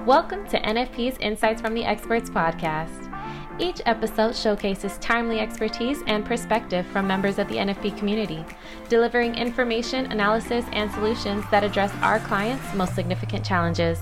Welcome 0.00 0.48
to 0.48 0.58
NFP's 0.58 1.18
Insights 1.18 1.60
from 1.60 1.74
the 1.74 1.84
Experts 1.84 2.30
podcast. 2.30 3.12
Each 3.60 3.82
episode 3.84 4.34
showcases 4.34 4.96
timely 4.98 5.38
expertise 5.38 5.98
and 6.06 6.24
perspective 6.24 6.86
from 6.86 7.06
members 7.06 7.38
of 7.38 7.46
the 7.48 7.56
NFP 7.56 7.98
community, 7.98 8.42
delivering 8.88 9.34
information, 9.34 10.10
analysis, 10.10 10.64
and 10.72 10.90
solutions 10.92 11.44
that 11.50 11.62
address 11.62 11.92
our 12.00 12.18
clients' 12.20 12.74
most 12.74 12.94
significant 12.94 13.44
challenges. 13.44 13.98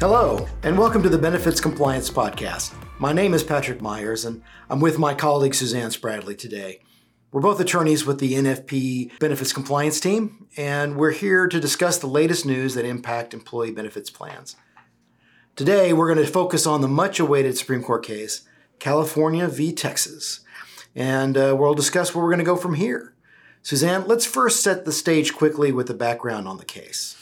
Hello, 0.00 0.48
and 0.64 0.76
welcome 0.76 1.04
to 1.04 1.08
the 1.08 1.18
Benefits 1.18 1.60
Compliance 1.60 2.10
Podcast. 2.10 2.74
My 2.98 3.12
name 3.12 3.32
is 3.32 3.44
Patrick 3.44 3.80
Myers, 3.80 4.24
and 4.24 4.42
I'm 4.68 4.80
with 4.80 4.98
my 4.98 5.14
colleague 5.14 5.54
Suzanne 5.54 5.90
Spradley 5.90 6.36
today. 6.36 6.80
We're 7.32 7.40
both 7.40 7.60
attorneys 7.60 8.04
with 8.04 8.18
the 8.18 8.34
NFP 8.34 9.18
Benefits 9.18 9.54
Compliance 9.54 9.98
Team, 10.00 10.48
and 10.54 10.98
we're 10.98 11.12
here 11.12 11.48
to 11.48 11.58
discuss 11.58 11.96
the 11.96 12.06
latest 12.06 12.44
news 12.44 12.74
that 12.74 12.84
impact 12.84 13.32
employee 13.32 13.70
benefits 13.70 14.10
plans. 14.10 14.54
Today, 15.56 15.94
we're 15.94 16.12
going 16.12 16.22
to 16.22 16.30
focus 16.30 16.66
on 16.66 16.82
the 16.82 16.88
much 16.88 17.18
awaited 17.18 17.56
Supreme 17.56 17.82
Court 17.82 18.04
case, 18.04 18.42
California 18.78 19.48
v. 19.48 19.72
Texas, 19.72 20.40
and 20.94 21.38
uh, 21.38 21.56
we'll 21.58 21.72
discuss 21.72 22.14
where 22.14 22.22
we're 22.22 22.30
going 22.32 22.38
to 22.38 22.44
go 22.44 22.54
from 22.54 22.74
here. 22.74 23.14
Suzanne, 23.62 24.06
let's 24.06 24.26
first 24.26 24.62
set 24.62 24.84
the 24.84 24.92
stage 24.92 25.32
quickly 25.32 25.72
with 25.72 25.86
the 25.86 25.94
background 25.94 26.46
on 26.46 26.58
the 26.58 26.66
case. 26.66 27.16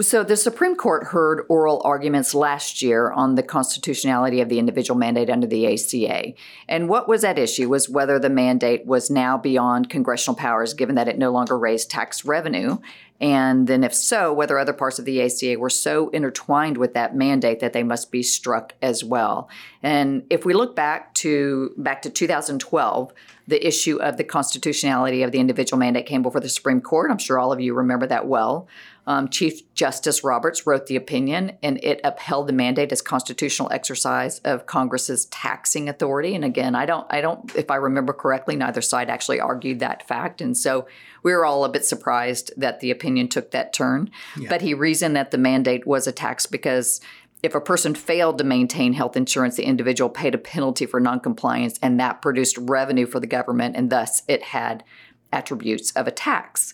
So, 0.00 0.24
the 0.24 0.36
Supreme 0.36 0.74
Court 0.74 1.04
heard 1.04 1.46
oral 1.48 1.80
arguments 1.84 2.34
last 2.34 2.82
year 2.82 3.12
on 3.12 3.36
the 3.36 3.44
constitutionality 3.44 4.40
of 4.40 4.48
the 4.48 4.58
individual 4.58 4.98
mandate 4.98 5.30
under 5.30 5.46
the 5.46 5.72
ACA. 5.72 6.32
And 6.68 6.88
what 6.88 7.06
was 7.06 7.22
at 7.22 7.38
issue 7.38 7.68
was 7.68 7.88
whether 7.88 8.18
the 8.18 8.28
mandate 8.28 8.86
was 8.86 9.08
now 9.08 9.38
beyond 9.38 9.90
congressional 9.90 10.34
powers, 10.34 10.74
given 10.74 10.96
that 10.96 11.06
it 11.06 11.16
no 11.16 11.30
longer 11.30 11.56
raised 11.56 11.92
tax 11.92 12.24
revenue. 12.24 12.78
And 13.20 13.68
then, 13.68 13.84
if 13.84 13.94
so, 13.94 14.32
whether 14.32 14.58
other 14.58 14.72
parts 14.72 14.98
of 14.98 15.04
the 15.04 15.22
ACA 15.22 15.56
were 15.58 15.70
so 15.70 16.08
intertwined 16.10 16.76
with 16.76 16.94
that 16.94 17.14
mandate 17.14 17.60
that 17.60 17.72
they 17.72 17.84
must 17.84 18.10
be 18.10 18.22
struck 18.22 18.74
as 18.82 19.04
well. 19.04 19.48
And 19.82 20.24
if 20.30 20.44
we 20.44 20.52
look 20.52 20.74
back 20.74 21.14
to 21.14 21.72
back 21.76 22.02
to 22.02 22.10
2012, 22.10 23.12
the 23.46 23.66
issue 23.66 23.98
of 23.98 24.16
the 24.16 24.24
constitutionality 24.24 25.22
of 25.22 25.30
the 25.30 25.38
individual 25.38 25.78
mandate 25.78 26.06
came 26.06 26.22
before 26.22 26.40
the 26.40 26.48
Supreme 26.48 26.80
Court. 26.80 27.10
I'm 27.10 27.18
sure 27.18 27.38
all 27.38 27.52
of 27.52 27.60
you 27.60 27.74
remember 27.74 28.06
that 28.06 28.26
well. 28.26 28.68
Um, 29.06 29.28
Chief 29.28 29.72
Justice 29.74 30.24
Roberts 30.24 30.66
wrote 30.66 30.86
the 30.86 30.96
opinion, 30.96 31.58
and 31.62 31.82
it 31.84 32.00
upheld 32.02 32.46
the 32.46 32.54
mandate 32.54 32.90
as 32.90 33.02
constitutional 33.02 33.70
exercise 33.70 34.38
of 34.40 34.64
Congress's 34.64 35.26
taxing 35.26 35.90
authority. 35.90 36.34
And 36.34 36.42
again, 36.42 36.74
I 36.74 36.86
don't, 36.86 37.06
I 37.10 37.20
don't, 37.20 37.54
if 37.54 37.70
I 37.70 37.76
remember 37.76 38.14
correctly, 38.14 38.56
neither 38.56 38.80
side 38.80 39.10
actually 39.10 39.40
argued 39.40 39.80
that 39.80 40.08
fact, 40.08 40.40
and 40.40 40.56
so 40.56 40.86
we 41.22 41.32
were 41.32 41.44
all 41.44 41.64
a 41.64 41.68
bit 41.68 41.84
surprised 41.84 42.52
that 42.56 42.80
the 42.80 42.90
opinion 42.90 43.03
took 43.28 43.50
that 43.50 43.72
turn. 43.72 44.10
Yeah. 44.38 44.48
But 44.48 44.62
he 44.62 44.74
reasoned 44.74 45.16
that 45.16 45.30
the 45.30 45.38
mandate 45.38 45.86
was 45.86 46.06
a 46.06 46.12
tax 46.12 46.46
because 46.46 47.00
if 47.42 47.54
a 47.54 47.60
person 47.60 47.94
failed 47.94 48.38
to 48.38 48.44
maintain 48.44 48.94
health 48.94 49.16
insurance, 49.16 49.56
the 49.56 49.64
individual 49.64 50.08
paid 50.08 50.34
a 50.34 50.38
penalty 50.38 50.86
for 50.86 50.98
noncompliance, 50.98 51.78
and 51.82 52.00
that 52.00 52.22
produced 52.22 52.56
revenue 52.56 53.06
for 53.06 53.20
the 53.20 53.26
government, 53.26 53.76
and 53.76 53.90
thus 53.90 54.22
it 54.26 54.42
had 54.42 54.82
attributes 55.30 55.92
of 55.92 56.06
a 56.06 56.10
tax. 56.10 56.72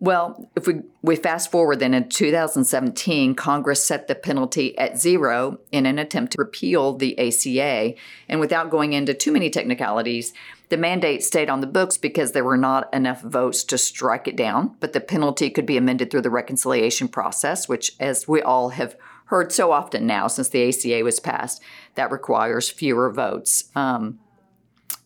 Well, 0.00 0.50
if 0.54 0.66
we, 0.66 0.82
we 1.02 1.16
fast 1.16 1.50
forward 1.50 1.78
then 1.78 1.94
in 1.94 2.08
2017, 2.08 3.34
Congress 3.34 3.82
set 3.82 4.06
the 4.06 4.14
penalty 4.14 4.76
at 4.76 4.98
zero 4.98 5.58
in 5.72 5.86
an 5.86 5.98
attempt 5.98 6.32
to 6.32 6.38
repeal 6.38 6.94
the 6.94 7.18
ACA. 7.18 7.94
And 8.28 8.38
without 8.38 8.70
going 8.70 8.92
into 8.92 9.14
too 9.14 9.32
many 9.32 9.50
technicalities, 9.50 10.32
the 10.74 10.80
mandate 10.80 11.22
stayed 11.22 11.48
on 11.48 11.60
the 11.60 11.68
books 11.68 11.96
because 11.96 12.32
there 12.32 12.44
were 12.44 12.56
not 12.56 12.92
enough 12.92 13.22
votes 13.22 13.62
to 13.64 13.78
strike 13.78 14.26
it 14.26 14.34
down. 14.34 14.76
But 14.80 14.92
the 14.92 15.00
penalty 15.00 15.48
could 15.48 15.66
be 15.66 15.76
amended 15.76 16.10
through 16.10 16.22
the 16.22 16.30
reconciliation 16.30 17.06
process, 17.06 17.68
which, 17.68 17.92
as 18.00 18.26
we 18.26 18.42
all 18.42 18.70
have 18.70 18.96
heard 19.26 19.52
so 19.52 19.70
often 19.70 20.06
now 20.06 20.26
since 20.26 20.48
the 20.48 20.68
ACA 20.68 21.04
was 21.04 21.20
passed, 21.20 21.62
that 21.94 22.10
requires 22.10 22.68
fewer 22.68 23.10
votes. 23.10 23.70
Um, 23.76 24.18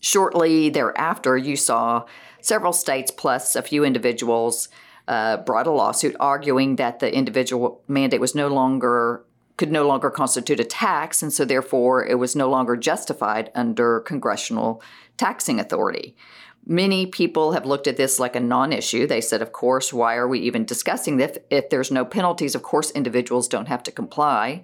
shortly 0.01 0.71
thereafter, 0.71 1.37
you 1.37 1.55
saw 1.55 2.05
Several 2.41 2.73
states 2.73 3.11
plus 3.11 3.57
a 3.57 3.63
few 3.63 3.85
individuals 3.85 4.69
uh, 5.07 5.39
brought 5.39 5.67
a 5.67 5.71
lawsuit 5.71 6.15
arguing 6.21 6.77
that 6.77 7.01
the 7.01 7.13
individual 7.13 7.83
mandate 7.89 8.21
was 8.21 8.35
no 8.35 8.49
longer 8.49 9.25
could 9.59 9.71
no 9.71 9.87
longer 9.87 10.09
constitute 10.09 10.61
a 10.61 10.65
tax, 10.65 11.23
and 11.23 11.33
so 11.33 11.45
therefore 11.45 12.07
it 12.07 12.15
was 12.15 12.35
no 12.35 12.49
longer 12.49 12.77
justified 12.77 13.51
under 13.55 14.01
congressional 14.01 14.83
taxing 15.19 15.61
authority. 15.61 16.17
Many 16.65 17.07
people 17.07 17.53
have 17.53 17.67
looked 17.67 17.87
at 17.87 17.97
this 17.97 18.19
like 18.19 18.37
a 18.37 18.41
non 18.41 18.73
issue. 18.73 19.07
They 19.07 19.21
said, 19.21 19.43
of 19.43 19.53
course, 19.53 19.93
why 19.93 20.17
are 20.17 20.29
we 20.29 20.39
even 20.41 20.65
discussing 20.65 21.17
this? 21.17 21.37
If 21.51 21.71
there's 21.71 21.91
no 21.91 22.05
penalties, 22.05 22.55
of 22.55 22.63
course, 22.63 22.91
individuals 22.93 23.49
don't 23.49 23.69
have 23.69 23.83
to 23.85 23.93
comply. 23.93 24.63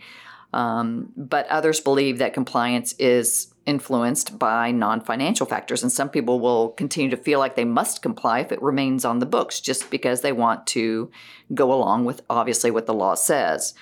Um, 0.52 1.12
but 1.16 1.48
others 1.48 1.80
believe 1.80 2.18
that 2.18 2.32
compliance 2.32 2.94
is 3.00 3.52
influenced 3.66 4.38
by 4.38 4.70
non 4.70 5.00
financial 5.00 5.46
factors. 5.46 5.82
And 5.82 5.90
some 5.90 6.08
people 6.08 6.38
will 6.38 6.68
continue 6.70 7.10
to 7.10 7.16
feel 7.16 7.40
like 7.40 7.56
they 7.56 7.64
must 7.64 8.02
comply 8.02 8.40
if 8.40 8.52
it 8.52 8.62
remains 8.62 9.04
on 9.04 9.18
the 9.18 9.26
books 9.26 9.60
just 9.60 9.90
because 9.90 10.20
they 10.20 10.32
want 10.32 10.66
to 10.68 11.10
go 11.54 11.72
along 11.72 12.04
with 12.04 12.22
obviously 12.30 12.70
what 12.70 12.86
the 12.86 12.94
law 12.94 13.14
says. 13.14 13.74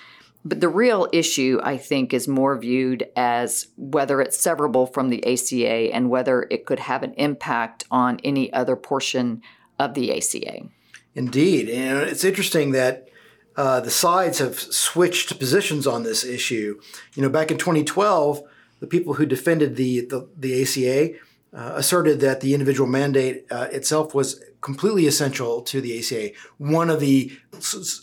But 0.45 0.59
the 0.59 0.69
real 0.69 1.07
issue, 1.13 1.59
I 1.63 1.77
think, 1.77 2.13
is 2.13 2.27
more 2.27 2.57
viewed 2.57 3.07
as 3.15 3.67
whether 3.77 4.19
it's 4.21 4.37
severable 4.37 4.91
from 4.91 5.09
the 5.09 5.25
ACA 5.25 5.93
and 5.93 6.09
whether 6.09 6.47
it 6.49 6.65
could 6.65 6.79
have 6.79 7.01
an 7.01 7.13
impact 7.13 7.85
on 7.89 8.19
any 8.23 8.51
other 8.51 8.75
portion 8.75 9.41
of 9.79 9.93
the 9.93 10.15
ACA. 10.15 10.67
Indeed. 11.15 11.69
And 11.69 11.99
it's 11.99 12.23
interesting 12.23 12.71
that 12.71 13.07
uh, 13.55 13.79
the 13.79 13.91
sides 13.91 14.39
have 14.39 14.59
switched 14.59 15.37
positions 15.39 15.87
on 15.87 16.03
this 16.03 16.25
issue. 16.25 16.79
You 17.13 17.21
know, 17.21 17.29
back 17.29 17.51
in 17.51 17.57
2012, 17.57 18.43
the 18.79 18.87
people 18.87 19.13
who 19.13 19.25
defended 19.25 19.75
the 19.75 20.01
the, 20.01 20.27
the 20.37 20.61
ACA 20.61 21.17
uh, 21.53 21.73
asserted 21.75 22.19
that 22.19 22.41
the 22.41 22.53
individual 22.53 22.89
mandate 22.89 23.45
uh, 23.51 23.67
itself 23.71 24.15
was 24.15 24.41
completely 24.61 25.05
essential 25.05 25.61
to 25.61 25.81
the 25.81 25.99
ACA, 25.99 26.31
one 26.57 26.89
of 26.89 26.99
the 26.99 27.31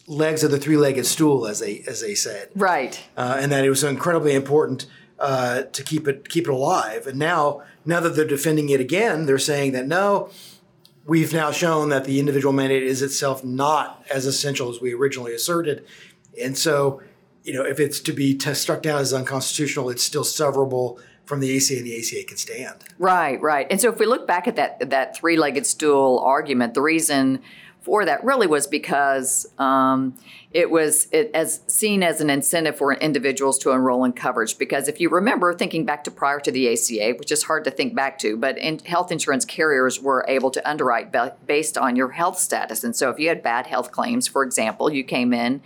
legs 0.07 0.45
of 0.45 0.51
the 0.51 0.59
three-legged 0.59 1.05
stool, 1.07 1.47
as 1.47 1.59
they 1.59 1.83
as 1.89 2.01
they 2.01 2.15
said. 2.15 2.51
Right. 2.55 3.03
Uh, 3.17 3.39
and 3.41 3.51
that 3.51 3.65
it 3.65 3.71
was 3.71 3.83
incredibly 3.83 4.35
important 4.35 4.87
uh, 5.19 5.63
to 5.63 5.83
keep 5.83 6.07
it 6.07 6.29
keep 6.29 6.47
it 6.47 6.51
alive. 6.51 7.07
And 7.07 7.19
now, 7.19 7.63
now 7.85 8.01
that 8.01 8.11
they're 8.11 8.25
defending 8.25 8.69
it 8.69 8.81
again, 8.81 9.27
they're 9.27 9.39
saying 9.39 9.73
that 9.73 9.89
no, 9.89 10.31
we've 11.05 11.33
now 11.33 11.51
shown 11.51 11.89
that 11.89 12.05
the 12.05 12.21
individual 12.21 12.53
mandate 12.53 12.85
is 12.85 13.03
itself 13.03 13.43
not 13.43 14.05
as 14.11 14.27
essential 14.27 14.71
as 14.71 14.81
we 14.81 14.95
originally 14.95 15.35
asserted, 15.35 15.85
and 16.41 16.57
so 16.57 17.03
you 17.43 17.55
know, 17.55 17.65
if 17.65 17.81
it's 17.81 18.01
to 18.01 18.13
be 18.13 18.37
t- 18.37 18.55
struck 18.55 18.83
down 18.83 19.01
as 19.01 19.13
unconstitutional, 19.15 19.89
it's 19.89 20.03
still 20.03 20.25
severable 20.25 21.01
from 21.31 21.39
the 21.39 21.57
ACA, 21.57 21.77
and 21.77 21.87
the 21.87 21.97
ACA 21.97 22.25
can 22.25 22.37
stand. 22.37 22.75
Right, 22.99 23.41
right. 23.41 23.69
And 23.71 23.81
so 23.81 23.89
if 23.89 24.01
we 24.01 24.05
look 24.05 24.27
back 24.27 24.49
at 24.49 24.57
that 24.57 24.91
that 24.91 25.17
three-legged 25.17 25.65
stool 25.65 26.19
argument, 26.19 26.75
the 26.75 26.83
reason 26.83 27.41
for 27.83 28.05
that 28.05 28.23
really 28.25 28.49
was 28.49 28.67
because 28.67 29.47
um, 29.59 30.15
it 30.53 30.73
was 30.73 31.07
it, 31.13 31.31
as 31.33 31.61
seen 31.69 32.03
as 32.03 32.21
an 32.21 32.31
incentive 32.31 32.77
for 32.77 32.93
individuals 32.93 33.59
to 33.61 33.71
enroll 33.71 34.05
in 34.05 34.13
coverage. 34.13 34.59
Because 34.59 34.89
if 34.89 35.01
you 35.01 35.09
remember, 35.09 35.55
thinking 35.55 35.87
back 35.87 36.03
to 36.05 36.11
prior 36.11 36.41
to 36.41 36.51
the 36.51 36.71
ACA, 36.73 37.15
which 37.17 37.31
is 37.31 37.45
hard 37.45 37.63
to 37.63 37.71
think 37.71 37.95
back 37.95 38.19
to, 38.19 38.37
but 38.37 38.59
in, 38.59 38.81
health 38.81 39.13
insurance 39.13 39.45
carriers 39.45 40.01
were 40.01 40.25
able 40.27 40.51
to 40.51 40.69
underwrite 40.69 41.15
based 41.47 41.79
on 41.79 41.95
your 41.95 42.11
health 42.11 42.39
status. 42.39 42.83
And 42.83 42.95
so 42.95 43.09
if 43.09 43.21
you 43.21 43.29
had 43.29 43.41
bad 43.41 43.69
health 43.69 43.93
claims, 43.93 44.27
for 44.27 44.43
example, 44.43 44.93
you 44.93 45.05
came 45.05 45.33
in 45.33 45.63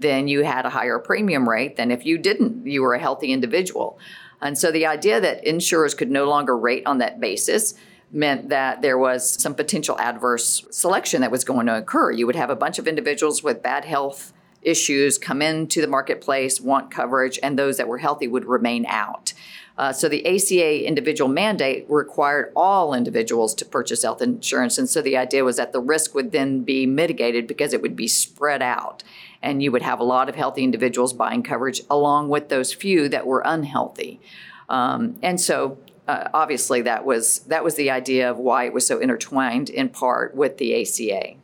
then 0.00 0.28
you 0.28 0.44
had 0.44 0.64
a 0.64 0.70
higher 0.70 0.98
premium 0.98 1.48
rate 1.48 1.74
than 1.76 1.90
if 1.90 2.06
you 2.06 2.18
didn't, 2.18 2.66
you 2.66 2.82
were 2.82 2.94
a 2.94 3.00
healthy 3.00 3.32
individual. 3.32 3.98
And 4.40 4.56
so 4.56 4.70
the 4.70 4.86
idea 4.86 5.20
that 5.20 5.44
insurers 5.46 5.94
could 5.94 6.10
no 6.10 6.28
longer 6.28 6.56
rate 6.56 6.86
on 6.86 6.98
that 6.98 7.20
basis 7.20 7.74
meant 8.10 8.48
that 8.48 8.80
there 8.82 8.98
was 8.98 9.40
some 9.40 9.54
potential 9.54 9.98
adverse 9.98 10.64
selection 10.70 11.20
that 11.20 11.30
was 11.30 11.44
going 11.44 11.66
to 11.66 11.76
occur. 11.76 12.10
You 12.10 12.26
would 12.26 12.36
have 12.36 12.50
a 12.50 12.56
bunch 12.56 12.78
of 12.78 12.88
individuals 12.88 13.42
with 13.42 13.62
bad 13.62 13.84
health 13.84 14.32
issues 14.62 15.18
come 15.18 15.42
into 15.42 15.80
the 15.80 15.86
marketplace, 15.86 16.60
want 16.60 16.90
coverage, 16.90 17.38
and 17.42 17.58
those 17.58 17.76
that 17.76 17.88
were 17.88 17.98
healthy 17.98 18.26
would 18.26 18.44
remain 18.44 18.86
out. 18.86 19.32
Uh, 19.78 19.92
so 19.92 20.08
the 20.08 20.26
ACA 20.26 20.84
individual 20.84 21.30
mandate 21.30 21.86
required 21.88 22.52
all 22.56 22.92
individuals 22.92 23.54
to 23.54 23.64
purchase 23.64 24.02
health 24.02 24.20
insurance. 24.20 24.76
And 24.76 24.90
so 24.90 25.00
the 25.00 25.16
idea 25.16 25.44
was 25.44 25.56
that 25.56 25.72
the 25.72 25.80
risk 25.80 26.16
would 26.16 26.32
then 26.32 26.64
be 26.64 26.84
mitigated 26.84 27.46
because 27.46 27.72
it 27.72 27.80
would 27.80 27.94
be 27.94 28.08
spread 28.08 28.60
out. 28.60 29.04
And 29.40 29.62
you 29.62 29.70
would 29.70 29.82
have 29.82 30.00
a 30.00 30.04
lot 30.04 30.28
of 30.28 30.34
healthy 30.34 30.64
individuals 30.64 31.12
buying 31.12 31.44
coverage 31.44 31.80
along 31.88 32.28
with 32.28 32.48
those 32.48 32.74
few 32.74 33.08
that 33.10 33.24
were 33.24 33.40
unhealthy. 33.44 34.20
Um, 34.68 35.16
and 35.22 35.40
so 35.40 35.78
uh, 36.08 36.28
obviously 36.34 36.82
that 36.82 37.04
was 37.04 37.40
that 37.40 37.62
was 37.62 37.76
the 37.76 37.90
idea 37.90 38.28
of 38.28 38.36
why 38.36 38.64
it 38.64 38.72
was 38.72 38.84
so 38.84 38.98
intertwined 38.98 39.70
in 39.70 39.90
part 39.90 40.34
with 40.34 40.58
the 40.58 40.74
ACA. 40.82 41.34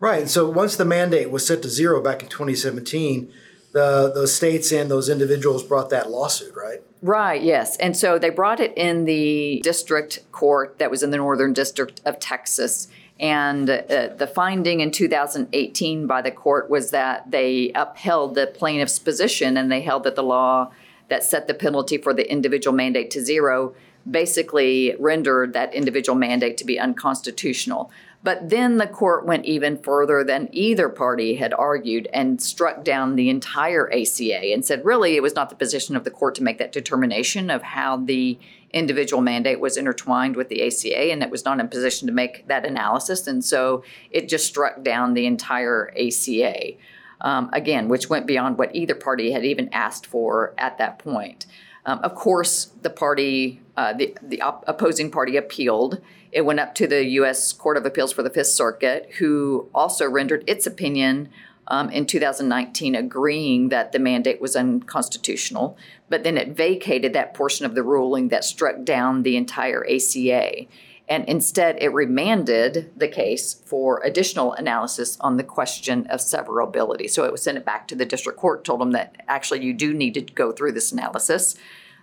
Right. 0.00 0.26
So 0.28 0.48
once 0.48 0.74
the 0.76 0.86
mandate 0.86 1.30
was 1.30 1.46
set 1.46 1.60
to 1.62 1.68
zero 1.68 2.00
back 2.02 2.22
in 2.22 2.28
2017, 2.28 3.30
the 3.72 4.10
those 4.14 4.34
states 4.34 4.72
and 4.72 4.90
those 4.90 5.10
individuals 5.10 5.62
brought 5.62 5.90
that 5.90 6.10
lawsuit, 6.10 6.54
right? 6.56 6.80
Right, 7.02 7.42
yes. 7.42 7.76
And 7.78 7.96
so 7.96 8.16
they 8.16 8.30
brought 8.30 8.60
it 8.60 8.72
in 8.76 9.06
the 9.06 9.60
district 9.64 10.20
court 10.30 10.78
that 10.78 10.88
was 10.88 11.02
in 11.02 11.10
the 11.10 11.16
Northern 11.16 11.52
District 11.52 12.00
of 12.04 12.20
Texas. 12.20 12.86
And 13.18 13.68
uh, 13.68 14.10
the 14.16 14.30
finding 14.32 14.80
in 14.80 14.92
2018 14.92 16.06
by 16.06 16.22
the 16.22 16.30
court 16.30 16.70
was 16.70 16.92
that 16.92 17.28
they 17.32 17.72
upheld 17.74 18.36
the 18.36 18.46
plaintiff's 18.46 19.00
position 19.00 19.56
and 19.56 19.70
they 19.70 19.80
held 19.80 20.04
that 20.04 20.14
the 20.14 20.22
law 20.22 20.70
that 21.08 21.24
set 21.24 21.48
the 21.48 21.54
penalty 21.54 21.98
for 21.98 22.14
the 22.14 22.30
individual 22.30 22.74
mandate 22.74 23.10
to 23.10 23.20
zero 23.20 23.74
basically 24.08 24.94
rendered 24.98 25.52
that 25.54 25.74
individual 25.74 26.16
mandate 26.16 26.56
to 26.58 26.64
be 26.64 26.78
unconstitutional. 26.78 27.90
But 28.24 28.50
then 28.50 28.78
the 28.78 28.86
court 28.86 29.26
went 29.26 29.46
even 29.46 29.76
further 29.76 30.22
than 30.22 30.48
either 30.52 30.88
party 30.88 31.34
had 31.34 31.52
argued 31.54 32.08
and 32.12 32.40
struck 32.40 32.84
down 32.84 33.16
the 33.16 33.28
entire 33.28 33.92
ACA 33.92 34.52
and 34.52 34.64
said, 34.64 34.84
really, 34.84 35.16
it 35.16 35.22
was 35.22 35.34
not 35.34 35.50
the 35.50 35.56
position 35.56 35.96
of 35.96 36.04
the 36.04 36.10
court 36.10 36.36
to 36.36 36.42
make 36.42 36.58
that 36.58 36.70
determination 36.70 37.50
of 37.50 37.62
how 37.62 37.96
the 37.96 38.38
individual 38.72 39.22
mandate 39.22 39.60
was 39.60 39.76
intertwined 39.76 40.36
with 40.36 40.48
the 40.48 40.62
ACA, 40.66 41.12
and 41.12 41.22
it 41.22 41.30
was 41.30 41.44
not 41.44 41.60
in 41.60 41.68
position 41.68 42.06
to 42.06 42.14
make 42.14 42.46
that 42.46 42.64
analysis. 42.64 43.26
And 43.26 43.44
so 43.44 43.82
it 44.10 44.28
just 44.28 44.46
struck 44.46 44.82
down 44.82 45.14
the 45.14 45.26
entire 45.26 45.92
ACA, 45.98 46.74
um, 47.20 47.50
again, 47.52 47.88
which 47.88 48.08
went 48.08 48.26
beyond 48.26 48.56
what 48.56 48.74
either 48.74 48.94
party 48.94 49.32
had 49.32 49.44
even 49.44 49.68
asked 49.72 50.06
for 50.06 50.54
at 50.56 50.78
that 50.78 50.98
point. 50.98 51.46
Um, 51.84 51.98
of 52.04 52.14
course, 52.14 52.66
the 52.82 52.90
party, 52.90 53.60
uh, 53.76 53.92
the, 53.92 54.16
the 54.22 54.40
op- 54.40 54.64
opposing 54.68 55.10
party 55.10 55.36
appealed. 55.36 56.00
It 56.32 56.46
went 56.46 56.60
up 56.60 56.74
to 56.76 56.86
the 56.86 57.04
U.S. 57.04 57.52
Court 57.52 57.76
of 57.76 57.84
Appeals 57.84 58.12
for 58.12 58.22
the 58.22 58.30
Fifth 58.30 58.48
Circuit, 58.48 59.10
who 59.18 59.68
also 59.74 60.08
rendered 60.08 60.44
its 60.46 60.66
opinion 60.66 61.28
um, 61.68 61.90
in 61.90 62.06
2019 62.06 62.94
agreeing 62.94 63.68
that 63.68 63.92
the 63.92 63.98
mandate 63.98 64.40
was 64.40 64.56
unconstitutional, 64.56 65.76
but 66.08 66.24
then 66.24 66.36
it 66.36 66.56
vacated 66.56 67.12
that 67.12 67.34
portion 67.34 67.66
of 67.66 67.74
the 67.74 67.82
ruling 67.82 68.28
that 68.28 68.44
struck 68.44 68.82
down 68.82 69.22
the 69.22 69.36
entire 69.36 69.86
ACA. 69.86 70.66
And 71.08 71.28
instead, 71.28 71.76
it 71.80 71.92
remanded 71.92 72.90
the 72.96 73.08
case 73.08 73.54
for 73.66 74.00
additional 74.02 74.54
analysis 74.54 75.18
on 75.20 75.36
the 75.36 75.44
question 75.44 76.06
of 76.06 76.20
severability. 76.20 77.10
So 77.10 77.24
it 77.24 77.32
was 77.32 77.42
sent 77.42 77.58
it 77.58 77.66
back 77.66 77.86
to 77.88 77.94
the 77.94 78.06
district 78.06 78.38
court, 78.38 78.64
told 78.64 78.80
them 78.80 78.92
that 78.92 79.16
actually 79.28 79.62
you 79.62 79.74
do 79.74 79.92
need 79.92 80.14
to 80.14 80.22
go 80.22 80.52
through 80.52 80.72
this 80.72 80.90
analysis. 80.90 81.56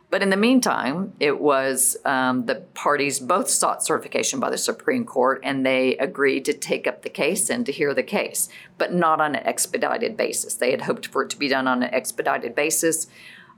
But 0.10 0.24
in 0.24 0.32
the 0.32 0.38
meantime, 0.38 1.14
it 1.20 1.40
was 1.40 1.96
um, 2.04 2.48
the 2.48 2.56
parties 2.74 3.20
both 3.20 3.48
sought 3.48 3.84
certification 3.84 4.40
by 4.40 4.50
the 4.50 4.58
Supreme 4.58 5.06
Court 5.06 5.40
and 5.44 5.64
they 5.64 5.98
agreed 5.98 6.46
to 6.46 6.54
take 6.54 6.88
up 6.88 7.04
the 7.04 7.10
case 7.10 7.50
and 7.50 7.64
to 7.68 7.72
hear 7.72 7.94
the 7.94 8.02
case, 8.02 8.50
but 8.80 8.92
not 8.92 9.22
on 9.22 9.36
an 9.36 9.46
expedited 9.46 10.18
basis. 10.18 10.56
They 10.56 10.72
had 10.72 10.82
hoped 10.82 11.08
for 11.08 11.24
it 11.24 11.30
to 11.30 11.38
be 11.38 11.48
done 11.48 11.68
on 11.68 11.84
an 11.84 11.94
expedited 11.94 12.56
basis. 12.56 13.08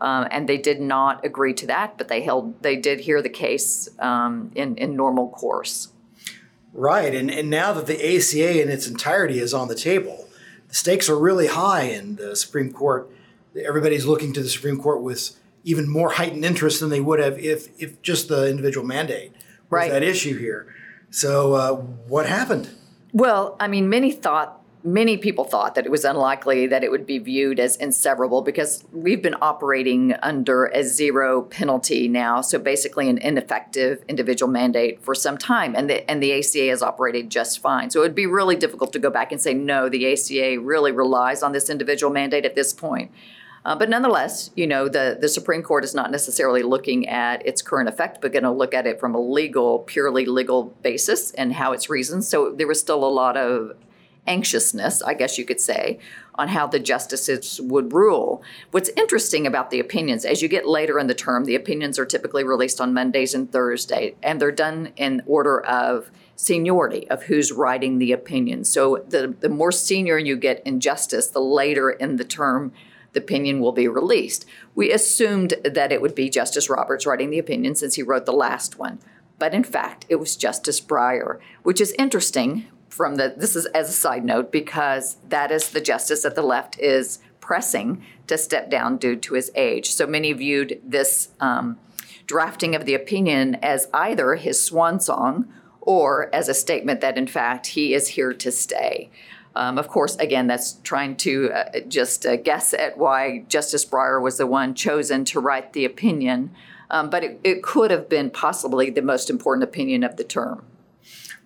Um, 0.02 0.28
and 0.32 0.50
they 0.50 0.58
did 0.58 0.82
not 0.82 1.24
agree 1.24 1.54
to 1.54 1.68
that, 1.68 1.98
but 1.98 2.08
they 2.08 2.22
held 2.22 2.62
they 2.64 2.76
did 2.76 3.02
hear 3.02 3.22
the 3.22 3.30
case 3.30 3.88
um, 4.00 4.52
in 4.56 4.76
in 4.78 4.96
normal 4.96 5.30
course. 5.30 5.90
Right, 6.74 7.14
and 7.14 7.30
and 7.30 7.52
now 7.52 7.72
that 7.74 7.86
the 7.86 8.18
ACA 8.18 8.64
in 8.64 8.70
its 8.70 8.88
entirety 8.88 9.40
is 9.40 9.54
on 9.54 9.68
the 9.68 9.76
table, 9.76 10.28
the 10.70 10.74
stakes 10.74 11.08
are 11.08 11.20
really 11.20 11.46
high, 11.46 11.84
and 11.84 12.18
the 12.18 12.36
Supreme 12.36 12.74
Court. 12.74 13.12
Everybody's 13.56 14.08
looking 14.08 14.34
to 14.34 14.42
the 14.42 14.50
Supreme 14.50 14.82
Court 14.82 15.04
with 15.04 15.38
even 15.64 15.90
more 15.90 16.12
heightened 16.12 16.44
interest 16.44 16.80
than 16.80 16.90
they 16.90 17.02
would 17.02 17.20
have 17.20 17.38
if 17.40 17.68
if 17.82 18.02
just 18.02 18.28
the 18.28 18.50
individual 18.50 18.86
mandate 18.86 19.32
was 19.34 19.42
right. 19.70 19.92
that 19.92 20.04
issue 20.04 20.38
here. 20.38 20.74
So 21.10 21.54
uh, 21.54 21.76
what 21.76 22.26
happened? 22.26 22.70
Well, 23.14 23.58
I 23.60 23.68
mean, 23.68 23.90
many 23.90 24.12
thought 24.12 24.62
many 24.84 25.18
people 25.18 25.44
thought 25.44 25.76
that 25.76 25.86
it 25.86 25.92
was 25.92 26.04
unlikely 26.04 26.68
that 26.68 26.84
it 26.84 26.92
would 26.92 27.06
be 27.06 27.20
viewed 27.20 27.60
as 27.60 27.78
inseverable 27.78 28.44
because 28.44 28.84
we've 28.92 29.22
been 29.22 29.36
operating 29.42 30.14
under 30.22 30.66
a 30.66 30.84
zero 30.84 31.44
penalty 31.44 32.08
now, 32.08 32.42
so 32.42 32.58
basically 32.58 33.10
an 33.10 33.18
ineffective 33.20 34.04
individual 34.08 34.52
mandate 34.52 35.04
for 35.04 35.14
some 35.14 35.38
time, 35.38 35.76
and 35.76 35.90
the 35.90 36.10
and 36.10 36.22
the 36.22 36.34
ACA 36.34 36.70
has 36.70 36.82
operated 36.82 37.30
just 37.30 37.60
fine. 37.60 37.90
So 37.90 38.00
it 38.00 38.04
would 38.04 38.16
be 38.16 38.26
really 38.26 38.56
difficult 38.56 38.94
to 38.94 39.00
go 39.00 39.10
back 39.10 39.32
and 39.32 39.42
say 39.42 39.54
no, 39.54 39.90
the 39.90 40.12
ACA 40.12 40.60
really 40.60 40.92
relies 40.92 41.44
on 41.44 41.52
this 41.52 41.70
individual 41.70 42.12
mandate 42.12 42.46
at 42.46 42.56
this 42.56 42.74
point. 42.74 43.12
Uh, 43.64 43.76
but 43.76 43.90
nonetheless, 43.90 44.50
you 44.56 44.66
know, 44.66 44.90
the, 44.90 45.18
the 45.20 45.30
Supreme 45.30 45.62
Court 45.62 45.84
is 45.84 45.94
not 45.94 46.10
necessarily 46.10 46.64
looking 46.64 47.08
at 47.08 47.46
its 47.46 47.62
current 47.62 47.88
effect, 47.88 48.20
but 48.22 48.34
going 48.34 48.44
to 48.44 48.52
look 48.52 48.74
at 48.74 48.88
it 48.88 49.00
from 49.00 49.14
a 49.14 49.20
legal, 49.20 49.80
purely 49.80 50.26
legal 50.26 50.64
basis 50.82 51.32
and 51.32 51.54
how 51.54 51.72
it's 51.72 51.90
reasoned. 51.90 52.24
So 52.24 52.52
there 52.52 52.68
was 52.68 52.80
still 52.80 53.04
a 53.04 53.06
lot 53.06 53.38
of 53.38 53.76
anxiousness, 54.28 55.02
I 55.02 55.14
guess 55.14 55.38
you 55.38 55.46
could 55.46 55.60
say, 55.60 56.00
on 56.36 56.48
how 56.48 56.68
the 56.68 56.80
justices 56.80 57.60
would 57.62 57.94
rule. 57.94 58.44
What's 58.72 58.90
interesting 58.90 59.46
about 59.46 59.72
the 59.72 59.80
opinions, 59.80 60.26
as 60.26 60.42
you 60.42 60.48
get 60.48 60.68
later 60.68 61.00
in 61.00 61.08
the 61.08 61.16
term, 61.16 61.46
the 61.46 61.56
opinions 61.56 61.98
are 62.00 62.06
typically 62.06 62.44
released 62.44 62.80
on 62.80 62.94
Mondays 62.94 63.34
and 63.34 63.52
Thursdays, 63.52 64.16
and 64.22 64.40
they're 64.40 64.52
done 64.52 64.92
in 64.96 65.22
order 65.26 65.62
of 65.62 66.12
seniority 66.36 67.08
of 67.10 67.24
who's 67.24 67.52
writing 67.52 68.00
the 68.00 68.12
opinion. 68.12 68.64
So 68.64 69.04
the, 69.08 69.36
the 69.40 69.50
more 69.50 69.72
senior 69.72 70.18
you 70.18 70.36
get 70.36 70.66
in 70.66 70.80
justice, 70.80 71.28
the 71.28 71.40
later 71.40 71.90
in 71.90 72.16
the 72.16 72.24
term 72.24 72.74
the 73.14 73.20
opinion 73.20 73.60
will 73.60 73.72
be 73.72 73.88
released. 73.88 74.46
We 74.76 74.92
assumed 74.92 75.56
that 75.64 75.92
it 75.92 76.02
would 76.02 76.16
be 76.16 76.30
Justice 76.30 76.70
Roberts 76.70 77.06
writing 77.06 77.30
the 77.30 77.40
opinion 77.40 77.76
since 77.76 77.96
he 77.96 78.04
wrote 78.04 78.26
the 78.26 78.32
last 78.32 78.80
one. 78.80 79.00
But 79.38 79.54
in 79.54 79.64
fact, 79.64 80.06
it 80.08 80.18
was 80.18 80.36
Justice 80.36 80.80
Breyer, 80.80 81.40
which 81.64 81.82
is 81.82 81.96
interesting 81.98 82.68
from 82.90 83.16
the 83.16 83.34
this 83.36 83.56
is 83.56 83.66
as 83.68 83.90
a 83.90 83.94
side 83.94 84.24
note 84.24 84.52
because 84.52 85.18
that 85.30 85.50
is 85.50 85.70
the 85.70 85.82
justice 85.82 86.24
that 86.24 86.36
the 86.36 86.42
left 86.42 86.78
is 86.80 87.20
pressing 87.40 88.04
to 88.28 88.38
step 88.38 88.70
down 88.70 88.98
due 88.98 89.16
to 89.16 89.34
his 89.34 89.52
age. 89.56 89.92
So 89.92 90.06
many 90.06 90.32
viewed 90.34 90.80
this 90.86 91.30
um, 91.40 91.80
drafting 92.28 92.76
of 92.76 92.86
the 92.86 92.94
opinion 92.94 93.56
as 93.62 93.88
either 93.94 94.36
his 94.36 94.64
swan 94.64 95.00
song 95.00 95.52
or 95.82 96.34
as 96.34 96.48
a 96.48 96.54
statement 96.54 97.02
that 97.02 97.18
in 97.18 97.28
fact 97.28 97.68
he 97.68 97.94
is 97.94 98.10
here 98.10 98.34
to 98.34 98.52
stay. 98.52 99.10
Um, 99.56 99.78
of 99.78 99.88
course, 99.88 100.16
again, 100.16 100.48
that's 100.48 100.74
trying 100.84 101.18
to 101.18 101.52
uh, 101.52 101.80
just 101.88 102.26
uh, 102.26 102.38
guess 102.38 102.74
at 102.74 102.98
why 102.98 103.46
Justice 103.50 103.86
Breyer 103.86 104.22
was 104.22 104.38
the 104.38 104.48
one 104.48 104.74
chosen 104.74 105.26
to 105.26 105.40
write 105.40 105.74
the 105.74 105.84
opinion, 105.84 106.52
um, 106.90 107.10
but 107.10 107.24
it, 107.24 107.40
it 107.44 107.64
could 107.64 107.92
have 107.92 108.08
been 108.08 108.30
possibly 108.30 108.90
the 108.90 109.02
most 109.02 109.30
important 109.30 109.64
opinion 109.64 110.04
of 110.04 110.16
the 110.16 110.24
term. 110.24 110.64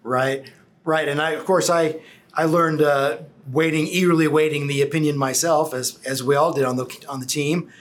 Right. 0.04 0.52
Right, 0.86 1.08
and 1.08 1.20
I, 1.20 1.32
of 1.32 1.46
course, 1.46 1.70
I 1.70 1.96
I 2.36 2.46
learned 2.46 2.82
uh, 2.82 3.18
waiting 3.52 3.88
eagerly 3.88 4.28
waiting 4.28 4.68
the 4.68 4.84
opinion 4.84 5.18
myself, 5.18 5.74
as 5.74 6.00
as 6.06 6.22
we 6.22 6.36
all 6.36 6.54
did 6.54 6.64
on 6.64 6.78
the 6.78 7.06
on 7.10 7.20
the 7.20 7.26
team, 7.26 7.72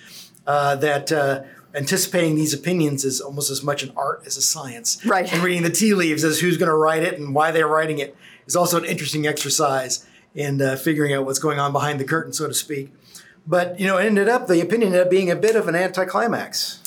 uh, 0.46 0.76
that 0.76 1.12
uh, 1.12 1.42
anticipating 1.74 2.34
these 2.34 2.54
opinions 2.54 3.04
is 3.04 3.20
almost 3.20 3.50
as 3.50 3.62
much 3.62 3.82
an 3.82 3.92
art 3.94 4.22
as 4.24 4.38
a 4.38 4.42
science. 4.42 5.04
Right, 5.04 5.30
and 5.30 5.42
reading 5.42 5.64
the 5.64 5.70
tea 5.70 5.92
leaves 5.92 6.24
as 6.24 6.40
who's 6.40 6.56
going 6.56 6.70
to 6.70 6.74
write 6.74 7.02
it 7.02 7.18
and 7.18 7.34
why 7.34 7.50
they're 7.50 7.68
writing 7.68 7.98
it 7.98 8.16
is 8.46 8.56
also 8.56 8.78
an 8.78 8.86
interesting 8.86 9.26
exercise 9.26 10.06
in 10.34 10.60
uh, 10.60 10.76
figuring 10.76 11.12
out 11.12 11.24
what's 11.24 11.38
going 11.38 11.58
on 11.58 11.72
behind 11.72 12.00
the 12.00 12.04
curtain, 12.04 12.32
so 12.32 12.48
to 12.48 12.54
speak. 12.54 12.92
But 13.46 13.78
you 13.78 13.86
know, 13.86 13.98
it 13.98 14.06
ended 14.06 14.28
up 14.28 14.46
the 14.46 14.60
opinion 14.60 14.88
ended 14.88 15.02
up 15.02 15.10
being 15.10 15.30
a 15.30 15.36
bit 15.36 15.56
of 15.56 15.68
an 15.68 15.74
anticlimax. 15.74 16.80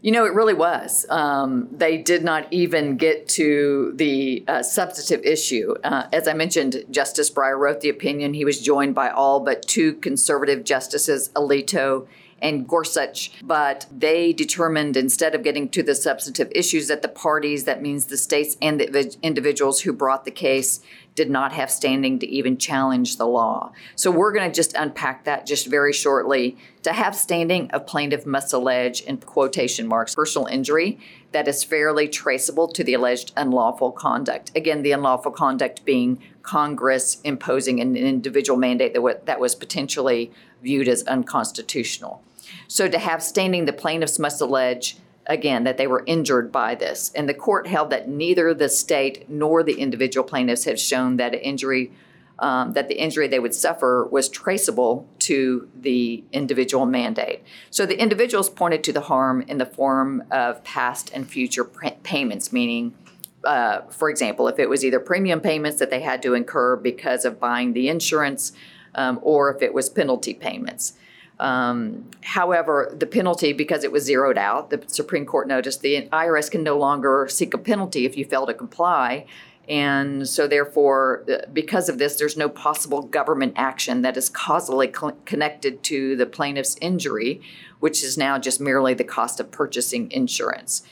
You 0.00 0.12
know, 0.12 0.24
it 0.24 0.32
really 0.32 0.54
was. 0.54 1.06
Um, 1.10 1.68
they 1.72 1.98
did 1.98 2.22
not 2.22 2.46
even 2.52 2.96
get 2.96 3.28
to 3.30 3.92
the 3.96 4.44
uh, 4.46 4.62
substantive 4.62 5.24
issue. 5.24 5.74
Uh, 5.82 6.06
as 6.12 6.28
I 6.28 6.34
mentioned, 6.34 6.84
Justice 6.88 7.30
Breyer 7.30 7.58
wrote 7.58 7.80
the 7.80 7.88
opinion. 7.88 8.32
He 8.34 8.44
was 8.44 8.60
joined 8.60 8.94
by 8.94 9.10
all 9.10 9.40
but 9.40 9.62
two 9.62 9.94
conservative 9.94 10.62
justices, 10.62 11.30
Alito 11.30 12.06
and 12.40 12.68
Gorsuch, 12.68 13.32
but 13.42 13.86
they 13.90 14.32
determined 14.32 14.96
instead 14.96 15.34
of 15.34 15.42
getting 15.42 15.68
to 15.70 15.82
the 15.82 15.94
substantive 15.94 16.50
issues 16.54 16.88
that 16.88 17.02
the 17.02 17.08
parties, 17.08 17.64
that 17.64 17.82
means 17.82 18.06
the 18.06 18.16
states 18.16 18.56
and 18.62 18.80
the 18.80 19.16
individuals 19.22 19.80
who 19.80 19.92
brought 19.92 20.24
the 20.24 20.30
case, 20.30 20.80
did 21.14 21.28
not 21.28 21.52
have 21.52 21.68
standing 21.68 22.16
to 22.20 22.28
even 22.28 22.56
challenge 22.56 23.16
the 23.16 23.26
law. 23.26 23.72
So 23.96 24.08
we're 24.08 24.32
going 24.32 24.48
to 24.48 24.54
just 24.54 24.74
unpack 24.74 25.24
that 25.24 25.46
just 25.46 25.66
very 25.66 25.92
shortly. 25.92 26.56
To 26.84 26.92
have 26.92 27.16
standing, 27.16 27.68
a 27.72 27.80
plaintiff 27.80 28.24
must 28.24 28.52
allege, 28.52 29.00
in 29.00 29.16
quotation 29.16 29.88
marks, 29.88 30.14
personal 30.14 30.46
injury 30.46 31.00
that 31.32 31.48
is 31.48 31.64
fairly 31.64 32.06
traceable 32.06 32.68
to 32.68 32.84
the 32.84 32.94
alleged 32.94 33.32
unlawful 33.36 33.90
conduct. 33.90 34.52
Again, 34.54 34.82
the 34.82 34.92
unlawful 34.92 35.32
conduct 35.32 35.84
being 35.84 36.22
Congress 36.42 37.20
imposing 37.24 37.80
an 37.80 37.96
individual 37.96 38.56
mandate 38.56 38.94
that, 38.94 39.26
that 39.26 39.40
was 39.40 39.56
potentially 39.56 40.30
viewed 40.62 40.86
as 40.86 41.02
unconstitutional. 41.02 42.22
So 42.66 42.88
to 42.88 42.98
have 42.98 43.22
standing, 43.22 43.64
the 43.64 43.72
plaintiffs 43.72 44.18
must 44.18 44.40
allege 44.40 44.96
again 45.26 45.64
that 45.64 45.76
they 45.76 45.86
were 45.86 46.02
injured 46.06 46.50
by 46.50 46.74
this. 46.74 47.12
And 47.14 47.28
the 47.28 47.34
court 47.34 47.66
held 47.66 47.90
that 47.90 48.08
neither 48.08 48.54
the 48.54 48.68
state 48.68 49.28
nor 49.28 49.62
the 49.62 49.74
individual 49.74 50.26
plaintiffs 50.26 50.64
had 50.64 50.80
shown 50.80 51.16
that 51.18 51.34
injury. 51.34 51.92
Um, 52.40 52.74
that 52.74 52.86
the 52.86 52.94
injury 52.94 53.26
they 53.26 53.40
would 53.40 53.52
suffer 53.52 54.06
was 54.12 54.28
traceable 54.28 55.08
to 55.18 55.68
the 55.74 56.22
individual 56.30 56.86
mandate. 56.86 57.42
So 57.68 57.84
the 57.84 58.00
individuals 58.00 58.48
pointed 58.48 58.84
to 58.84 58.92
the 58.92 59.00
harm 59.00 59.42
in 59.48 59.58
the 59.58 59.66
form 59.66 60.22
of 60.30 60.62
past 60.62 61.10
and 61.12 61.28
future 61.28 61.64
payments, 61.64 62.52
meaning, 62.52 62.94
uh, 63.42 63.80
for 63.90 64.08
example, 64.08 64.46
if 64.46 64.60
it 64.60 64.68
was 64.68 64.84
either 64.84 65.00
premium 65.00 65.40
payments 65.40 65.80
that 65.80 65.90
they 65.90 66.00
had 66.00 66.22
to 66.22 66.34
incur 66.34 66.76
because 66.76 67.24
of 67.24 67.40
buying 67.40 67.72
the 67.72 67.88
insurance, 67.88 68.52
um, 68.94 69.18
or 69.22 69.52
if 69.52 69.60
it 69.60 69.74
was 69.74 69.90
penalty 69.90 70.32
payments. 70.32 70.92
Um, 71.40 72.10
however, 72.22 72.92
the 72.96 73.06
penalty, 73.06 73.52
because 73.52 73.84
it 73.84 73.92
was 73.92 74.04
zeroed 74.04 74.38
out, 74.38 74.70
the 74.70 74.82
Supreme 74.86 75.24
Court 75.24 75.46
noticed 75.46 75.82
the 75.82 76.08
IRS 76.08 76.50
can 76.50 76.62
no 76.62 76.76
longer 76.76 77.28
seek 77.30 77.54
a 77.54 77.58
penalty 77.58 78.04
if 78.04 78.16
you 78.16 78.24
fail 78.24 78.46
to 78.46 78.54
comply. 78.54 79.26
And 79.68 80.26
so, 80.26 80.48
therefore, 80.48 81.24
uh, 81.30 81.46
because 81.52 81.88
of 81.88 81.98
this, 81.98 82.16
there's 82.16 82.38
no 82.38 82.48
possible 82.48 83.02
government 83.02 83.52
action 83.56 84.00
that 84.02 84.16
is 84.16 84.30
causally 84.30 84.86
cl- 84.86 85.18
connected 85.26 85.82
to 85.84 86.16
the 86.16 86.24
plaintiff's 86.26 86.76
injury, 86.80 87.42
which 87.78 88.02
is 88.02 88.16
now 88.16 88.38
just 88.38 88.60
merely 88.60 88.94
the 88.94 89.04
cost 89.04 89.40
of 89.40 89.50
purchasing 89.50 90.10
insurance. 90.10 90.82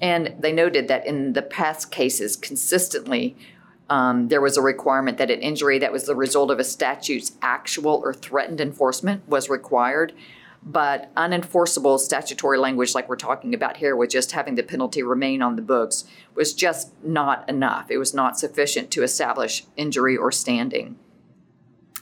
And 0.00 0.34
they 0.38 0.52
noted 0.52 0.86
that 0.88 1.06
in 1.06 1.32
the 1.32 1.42
past 1.42 1.90
cases, 1.90 2.36
consistently, 2.36 3.36
um, 3.90 4.28
there 4.28 4.40
was 4.40 4.56
a 4.56 4.62
requirement 4.62 5.18
that 5.18 5.30
an 5.30 5.40
injury 5.40 5.80
that 5.80 5.92
was 5.92 6.04
the 6.04 6.14
result 6.14 6.50
of 6.50 6.60
a 6.60 6.64
statute's 6.64 7.32
actual 7.42 8.00
or 8.04 8.14
threatened 8.14 8.60
enforcement 8.60 9.28
was 9.28 9.50
required. 9.50 10.14
But 10.62 11.12
unenforceable 11.16 11.98
statutory 11.98 12.58
language, 12.58 12.94
like 12.94 13.08
we're 13.08 13.16
talking 13.16 13.54
about 13.54 13.78
here, 13.78 13.96
with 13.96 14.10
just 14.10 14.32
having 14.32 14.54
the 14.54 14.62
penalty 14.62 15.02
remain 15.02 15.42
on 15.42 15.56
the 15.56 15.62
books, 15.62 16.04
was 16.34 16.52
just 16.52 16.92
not 17.02 17.48
enough. 17.48 17.90
It 17.90 17.98
was 17.98 18.14
not 18.14 18.38
sufficient 18.38 18.90
to 18.92 19.02
establish 19.02 19.64
injury 19.76 20.16
or 20.16 20.30
standing. 20.30 20.96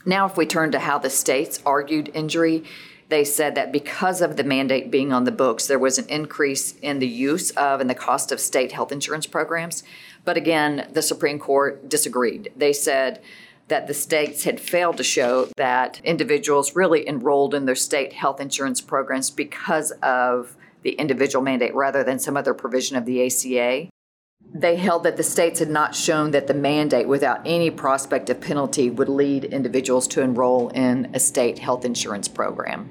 Now, 0.04 0.26
if 0.26 0.36
we 0.36 0.44
turn 0.44 0.72
to 0.72 0.80
how 0.80 0.98
the 0.98 1.10
states 1.10 1.60
argued 1.64 2.10
injury, 2.14 2.64
they 3.08 3.24
said 3.24 3.54
that 3.54 3.72
because 3.72 4.20
of 4.20 4.36
the 4.36 4.44
mandate 4.44 4.90
being 4.90 5.12
on 5.12 5.24
the 5.24 5.32
books, 5.32 5.66
there 5.66 5.78
was 5.78 5.98
an 5.98 6.08
increase 6.08 6.72
in 6.80 6.98
the 6.98 7.08
use 7.08 7.50
of 7.52 7.80
and 7.80 7.88
the 7.88 7.94
cost 7.94 8.32
of 8.32 8.40
state 8.40 8.72
health 8.72 8.92
insurance 8.92 9.26
programs. 9.26 9.82
But 10.24 10.36
again, 10.36 10.88
the 10.92 11.02
Supreme 11.02 11.38
Court 11.38 11.88
disagreed. 11.88 12.52
They 12.56 12.72
said 12.72 13.20
that 13.68 13.86
the 13.86 13.94
states 13.94 14.44
had 14.44 14.60
failed 14.60 14.96
to 14.96 15.04
show 15.04 15.48
that 15.56 16.00
individuals 16.02 16.74
really 16.74 17.06
enrolled 17.06 17.54
in 17.54 17.66
their 17.66 17.74
state 17.74 18.14
health 18.14 18.40
insurance 18.40 18.80
programs 18.80 19.30
because 19.30 19.92
of 20.02 20.56
the 20.82 20.92
individual 20.92 21.42
mandate 21.42 21.74
rather 21.74 22.02
than 22.02 22.18
some 22.18 22.36
other 22.36 22.54
provision 22.54 22.96
of 22.96 23.04
the 23.04 23.24
ACA. 23.26 23.88
They 24.54 24.76
held 24.76 25.02
that 25.02 25.16
the 25.18 25.22
states 25.22 25.58
had 25.58 25.68
not 25.68 25.94
shown 25.94 26.30
that 26.30 26.46
the 26.46 26.54
mandate, 26.54 27.06
without 27.06 27.40
any 27.44 27.70
prospect 27.70 28.30
of 28.30 28.40
penalty, 28.40 28.88
would 28.88 29.08
lead 29.08 29.44
individuals 29.44 30.08
to 30.08 30.22
enroll 30.22 30.68
in 30.70 31.10
a 31.12 31.20
state 31.20 31.58
health 31.58 31.84
insurance 31.84 32.28
program. 32.28 32.88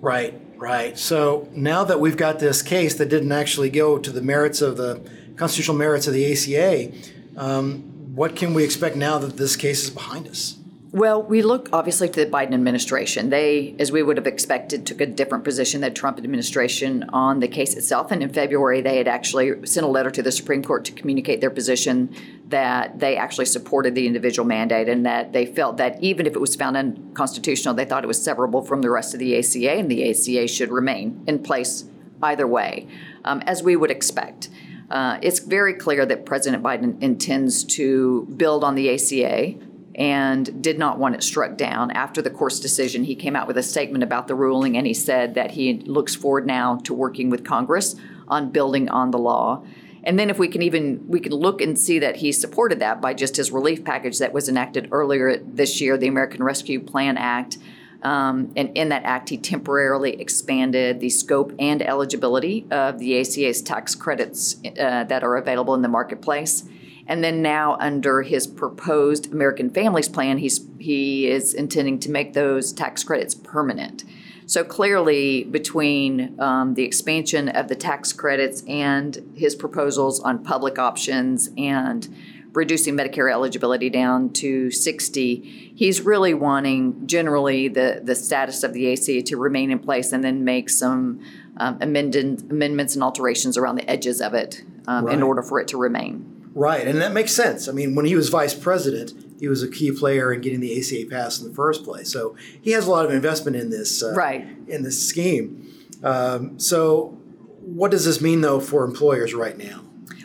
Right, 0.00 0.40
right. 0.56 0.98
So 0.98 1.48
now 1.52 1.84
that 1.84 2.00
we've 2.00 2.16
got 2.16 2.38
this 2.38 2.62
case 2.62 2.94
that 2.94 3.10
didn't 3.10 3.32
actually 3.32 3.68
go 3.68 3.98
to 3.98 4.10
the 4.10 4.22
merits 4.22 4.62
of 4.62 4.78
the 4.78 5.02
constitutional 5.36 5.76
merits 5.76 6.06
of 6.06 6.14
the 6.14 6.32
ACA, 6.32 6.92
um, 7.36 7.82
what 8.14 8.36
can 8.36 8.54
we 8.54 8.64
expect 8.64 8.96
now 8.96 9.18
that 9.18 9.36
this 9.36 9.56
case 9.56 9.84
is 9.84 9.90
behind 9.90 10.28
us? 10.28 10.58
Well, 10.92 11.22
we 11.22 11.40
look 11.40 11.70
obviously 11.72 12.10
to 12.10 12.24
the 12.26 12.30
Biden 12.30 12.52
administration. 12.52 13.30
They, 13.30 13.74
as 13.78 13.90
we 13.90 14.02
would 14.02 14.18
have 14.18 14.26
expected, 14.26 14.84
took 14.84 15.00
a 15.00 15.06
different 15.06 15.42
position 15.42 15.80
than 15.80 15.94
Trump 15.94 16.18
administration 16.18 17.04
on 17.14 17.40
the 17.40 17.48
case 17.48 17.72
itself. 17.72 18.12
And 18.12 18.22
in 18.22 18.28
February, 18.28 18.82
they 18.82 18.98
had 18.98 19.08
actually 19.08 19.66
sent 19.66 19.86
a 19.86 19.88
letter 19.88 20.10
to 20.10 20.22
the 20.22 20.30
Supreme 20.30 20.62
Court 20.62 20.84
to 20.84 20.92
communicate 20.92 21.40
their 21.40 21.48
position 21.48 22.14
that 22.48 22.98
they 22.98 23.16
actually 23.16 23.46
supported 23.46 23.94
the 23.94 24.06
individual 24.06 24.46
mandate 24.46 24.86
and 24.86 25.06
that 25.06 25.32
they 25.32 25.46
felt 25.46 25.78
that 25.78 25.98
even 26.02 26.26
if 26.26 26.34
it 26.34 26.40
was 26.40 26.54
found 26.54 26.76
unconstitutional, 26.76 27.72
they 27.72 27.86
thought 27.86 28.04
it 28.04 28.06
was 28.06 28.20
severable 28.20 28.66
from 28.66 28.82
the 28.82 28.90
rest 28.90 29.14
of 29.14 29.20
the 29.20 29.38
ACA, 29.38 29.72
and 29.72 29.90
the 29.90 30.10
ACA 30.10 30.46
should 30.46 30.70
remain 30.70 31.24
in 31.26 31.42
place 31.42 31.84
either 32.22 32.46
way, 32.46 32.86
um, 33.24 33.40
as 33.46 33.62
we 33.62 33.76
would 33.76 33.90
expect. 33.90 34.50
Uh, 34.92 35.18
it's 35.22 35.38
very 35.38 35.72
clear 35.72 36.04
that 36.04 36.26
President 36.26 36.62
Biden 36.62 37.02
intends 37.02 37.64
to 37.64 38.26
build 38.36 38.62
on 38.62 38.74
the 38.74 38.92
ACA 38.94 39.54
and 39.94 40.62
did 40.62 40.78
not 40.78 40.98
want 40.98 41.14
it 41.14 41.22
struck 41.22 41.56
down. 41.56 41.90
After 41.92 42.20
the 42.20 42.28
court's 42.28 42.60
decision, 42.60 43.04
he 43.04 43.14
came 43.14 43.34
out 43.34 43.46
with 43.46 43.56
a 43.56 43.62
statement 43.62 44.04
about 44.04 44.28
the 44.28 44.34
ruling 44.34 44.76
and 44.76 44.86
he 44.86 44.92
said 44.92 45.34
that 45.34 45.52
he 45.52 45.78
looks 45.78 46.14
forward 46.14 46.46
now 46.46 46.76
to 46.84 46.92
working 46.92 47.30
with 47.30 47.42
Congress 47.42 47.96
on 48.28 48.50
building 48.50 48.90
on 48.90 49.12
the 49.12 49.18
law. 49.18 49.64
And 50.04 50.18
then 50.18 50.28
if 50.28 50.38
we 50.38 50.48
can 50.48 50.60
even 50.60 51.02
we 51.08 51.20
can 51.20 51.32
look 51.32 51.62
and 51.62 51.78
see 51.78 51.98
that 52.00 52.16
he 52.16 52.30
supported 52.30 52.80
that 52.80 53.00
by 53.00 53.14
just 53.14 53.36
his 53.36 53.50
relief 53.50 53.84
package 53.84 54.18
that 54.18 54.34
was 54.34 54.46
enacted 54.46 54.88
earlier 54.92 55.38
this 55.38 55.80
year, 55.80 55.96
the 55.96 56.08
American 56.08 56.42
Rescue 56.42 56.80
Plan 56.80 57.16
Act, 57.16 57.56
um, 58.02 58.52
and 58.56 58.76
in 58.76 58.88
that 58.88 59.04
act, 59.04 59.28
he 59.28 59.36
temporarily 59.36 60.20
expanded 60.20 61.00
the 61.00 61.08
scope 61.10 61.52
and 61.58 61.82
eligibility 61.82 62.66
of 62.70 62.98
the 62.98 63.20
ACA's 63.20 63.62
tax 63.62 63.94
credits 63.94 64.56
uh, 64.78 65.04
that 65.04 65.22
are 65.22 65.36
available 65.36 65.74
in 65.74 65.82
the 65.82 65.88
marketplace. 65.88 66.64
And 67.06 67.22
then 67.22 67.42
now, 67.42 67.76
under 67.80 68.22
his 68.22 68.46
proposed 68.46 69.32
American 69.32 69.70
Families 69.70 70.08
Plan, 70.08 70.38
he's, 70.38 70.64
he 70.78 71.28
is 71.28 71.52
intending 71.52 71.98
to 72.00 72.10
make 72.10 72.32
those 72.32 72.72
tax 72.72 73.02
credits 73.02 73.34
permanent. 73.34 74.04
So 74.46 74.64
clearly, 74.64 75.44
between 75.44 76.38
um, 76.40 76.74
the 76.74 76.84
expansion 76.84 77.48
of 77.48 77.68
the 77.68 77.74
tax 77.74 78.12
credits 78.12 78.62
and 78.68 79.32
his 79.34 79.54
proposals 79.54 80.20
on 80.20 80.44
public 80.44 80.78
options 80.78 81.50
and 81.56 82.08
reducing 82.52 82.96
Medicare 82.96 83.30
eligibility 83.30 83.88
down 83.90 84.30
to 84.34 84.70
60, 84.70 85.72
he's 85.74 86.02
really 86.02 86.34
wanting 86.34 87.06
generally 87.06 87.68
the, 87.68 88.00
the 88.02 88.14
status 88.14 88.62
of 88.62 88.72
the 88.72 88.92
ACA 88.92 89.22
to 89.22 89.36
remain 89.36 89.70
in 89.70 89.78
place 89.78 90.12
and 90.12 90.22
then 90.22 90.44
make 90.44 90.68
some 90.68 91.20
um, 91.56 91.78
amended, 91.80 92.50
amendments 92.50 92.94
and 92.94 93.02
alterations 93.02 93.56
around 93.56 93.76
the 93.76 93.88
edges 93.88 94.20
of 94.20 94.34
it 94.34 94.64
um, 94.86 95.06
right. 95.06 95.14
in 95.14 95.22
order 95.22 95.42
for 95.42 95.60
it 95.60 95.68
to 95.68 95.76
remain. 95.76 96.50
Right, 96.54 96.86
and 96.86 97.00
that 97.00 97.12
makes 97.12 97.32
sense. 97.32 97.66
I 97.66 97.72
mean, 97.72 97.94
when 97.94 98.04
he 98.04 98.14
was 98.14 98.28
vice 98.28 98.52
president, 98.52 99.12
he 99.40 99.48
was 99.48 99.62
a 99.62 99.68
key 99.68 99.90
player 99.90 100.32
in 100.32 100.42
getting 100.42 100.60
the 100.60 100.78
ACA 100.78 101.08
passed 101.08 101.40
in 101.40 101.48
the 101.48 101.54
first 101.54 101.82
place. 101.82 102.12
So 102.12 102.36
he 102.60 102.72
has 102.72 102.86
a 102.86 102.90
lot 102.90 103.06
of 103.06 103.10
investment 103.10 103.56
in 103.56 103.70
this, 103.70 104.02
uh, 104.02 104.12
right. 104.12 104.46
in 104.68 104.82
this 104.82 105.02
scheme. 105.08 105.68
Um, 106.02 106.58
so, 106.58 107.18
what 107.60 107.90
does 107.90 108.04
this 108.04 108.20
mean 108.20 108.40
though 108.40 108.60
for 108.60 108.84
employers 108.84 109.34
right 109.34 109.56
now? 109.56 109.82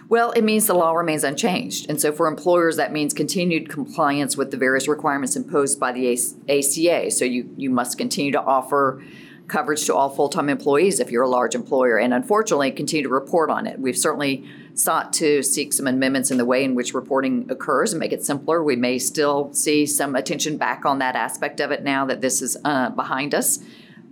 Well, 0.09 0.31
it 0.31 0.43
means 0.43 0.67
the 0.67 0.73
law 0.73 0.93
remains 0.93 1.25
unchanged. 1.25 1.89
And 1.89 1.99
so 1.99 2.13
for 2.13 2.27
employers, 2.27 2.77
that 2.77 2.93
means 2.93 3.13
continued 3.13 3.67
compliance 3.69 4.37
with 4.37 4.51
the 4.51 4.57
various 4.57 4.87
requirements 4.87 5.35
imposed 5.35 5.79
by 5.79 5.91
the 5.91 6.11
ACA. 6.47 7.11
So 7.11 7.25
you, 7.25 7.53
you 7.57 7.69
must 7.69 7.97
continue 7.97 8.31
to 8.31 8.41
offer 8.41 9.03
coverage 9.47 9.85
to 9.85 9.95
all 9.95 10.09
full 10.09 10.29
time 10.29 10.49
employees 10.49 10.99
if 10.99 11.11
you're 11.11 11.23
a 11.23 11.29
large 11.29 11.55
employer, 11.55 11.97
and 11.97 12.13
unfortunately, 12.13 12.71
continue 12.71 13.03
to 13.03 13.09
report 13.09 13.49
on 13.49 13.65
it. 13.65 13.79
We've 13.79 13.97
certainly 13.97 14.45
sought 14.73 15.13
to 15.13 15.41
seek 15.41 15.73
some 15.73 15.87
amendments 15.87 16.31
in 16.31 16.37
the 16.37 16.45
way 16.45 16.63
in 16.63 16.75
which 16.75 16.93
reporting 16.93 17.47
occurs 17.49 17.93
and 17.93 17.99
make 17.99 18.11
it 18.11 18.23
simpler. 18.23 18.63
We 18.63 18.75
may 18.75 18.99
still 18.99 19.51
see 19.53 19.85
some 19.85 20.15
attention 20.15 20.57
back 20.57 20.85
on 20.85 20.99
that 20.99 21.15
aspect 21.15 21.59
of 21.59 21.71
it 21.71 21.83
now 21.83 22.05
that 22.05 22.21
this 22.21 22.41
is 22.41 22.57
uh, 22.63 22.89
behind 22.89 23.33
us. 23.33 23.59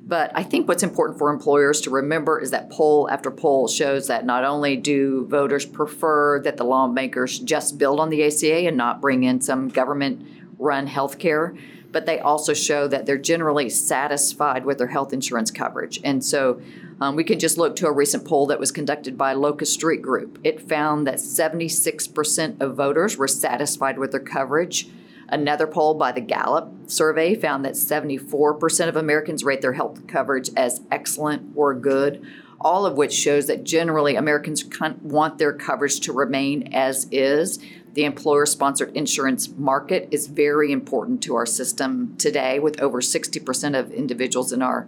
But 0.08 0.32
I 0.36 0.44
think 0.44 0.68
what's 0.68 0.84
important 0.84 1.18
for 1.18 1.32
employers 1.32 1.82
to 1.82 1.90
remember 1.90 2.40
is 2.40 2.52
that 2.52 2.70
poll 2.70 3.10
after 3.10 3.32
poll 3.32 3.68
shows 3.68 4.06
that 4.08 4.24
not 4.24 4.44
only 4.44 4.78
do 4.78 5.26
voters 5.26 5.66
prefer 5.66 6.40
that 6.42 6.58
the 6.58 6.64
lawmakers 6.64 7.40
just 7.40 7.80
build 7.80 8.00
on 8.00 8.10
the 8.10 8.24
ACA 8.24 8.68
and 8.68 8.78
not 8.78 9.02
bring 9.02 9.24
in 9.24 9.42
some 9.42 9.68
government 9.68 10.28
run 10.60 10.86
health 10.86 11.18
care, 11.18 11.56
but 11.92 12.06
they 12.06 12.20
also 12.20 12.54
show 12.54 12.88
that 12.88 13.08
they're 13.08 13.18
generally 13.18 13.68
satisfied 13.68 14.64
with 14.64 14.78
their 14.78 14.88
health 14.88 15.12
insurance 15.12 15.50
coverage. 15.50 16.00
And 16.04 16.24
so 16.24 16.62
um, 17.02 17.16
we 17.16 17.24
can 17.24 17.40
just 17.40 17.58
look 17.58 17.76
to 17.78 17.88
a 17.88 17.92
recent 17.92 18.26
poll 18.26 18.46
that 18.48 18.60
was 18.60 18.72
conducted 18.72 19.18
by 19.18 19.34
Locust 19.34 19.74
Street 19.74 20.04
Group. 20.04 20.38
It 20.44 20.62
found 20.62 21.08
that 21.08 21.16
76% 21.16 22.62
of 22.62 22.76
voters 22.76 23.18
were 23.18 23.28
satisfied 23.28 23.98
with 23.98 24.12
their 24.12 24.20
coverage 24.20 24.88
Another 25.28 25.66
poll 25.66 25.96
by 25.96 26.12
the 26.12 26.22
Gallup 26.22 26.72
survey 26.88 27.36
found 27.36 27.66
that 27.66 27.74
74% 27.74 28.88
of 28.88 28.96
Americans 28.96 29.44
rate 29.44 29.62
their 29.62 29.74
health 29.74 30.06
coverage 30.08 30.50
as 30.56 30.82
excellent 30.92 31.52
or 31.56 31.74
good, 31.74 32.24
all 32.62 32.86
of 32.86 32.96
which 32.96 33.14
shows 33.14 33.48
that 33.48 33.64
generally 33.64 34.16
Americans 34.16 34.64
want 35.02 35.38
their 35.38 35.54
coverage 35.54 36.00
to 36.02 36.14
remain 36.14 36.74
as 36.74 37.08
is. 37.12 37.60
The 37.94 38.06
employer 38.06 38.46
sponsored 38.46 38.96
insurance 38.96 39.48
market 39.50 40.10
is 40.12 40.28
very 40.28 40.72
important 40.72 41.24
to 41.24 41.36
our 41.36 41.46
system 41.46 42.16
today, 42.18 42.60
with 42.60 42.80
over 42.82 43.02
60% 43.02 43.80
of 43.80 43.92
individuals 43.92 44.52
in 44.52 44.62
our 44.62 44.88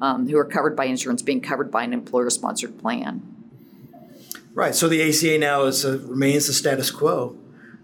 um, 0.00 0.28
who 0.28 0.36
are 0.36 0.44
covered 0.44 0.76
by 0.76 0.84
insurance 0.84 1.22
being 1.22 1.40
covered 1.40 1.70
by 1.70 1.84
an 1.84 1.92
employer 1.92 2.30
sponsored 2.30 2.78
plan. 2.78 3.22
Right. 4.54 4.74
So 4.74 4.88
the 4.88 5.08
ACA 5.08 5.38
now 5.38 5.64
is 5.64 5.84
uh, 5.84 5.98
remains 6.00 6.46
the 6.46 6.52
status 6.52 6.90
quo. 6.90 7.38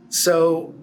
So 0.09 0.75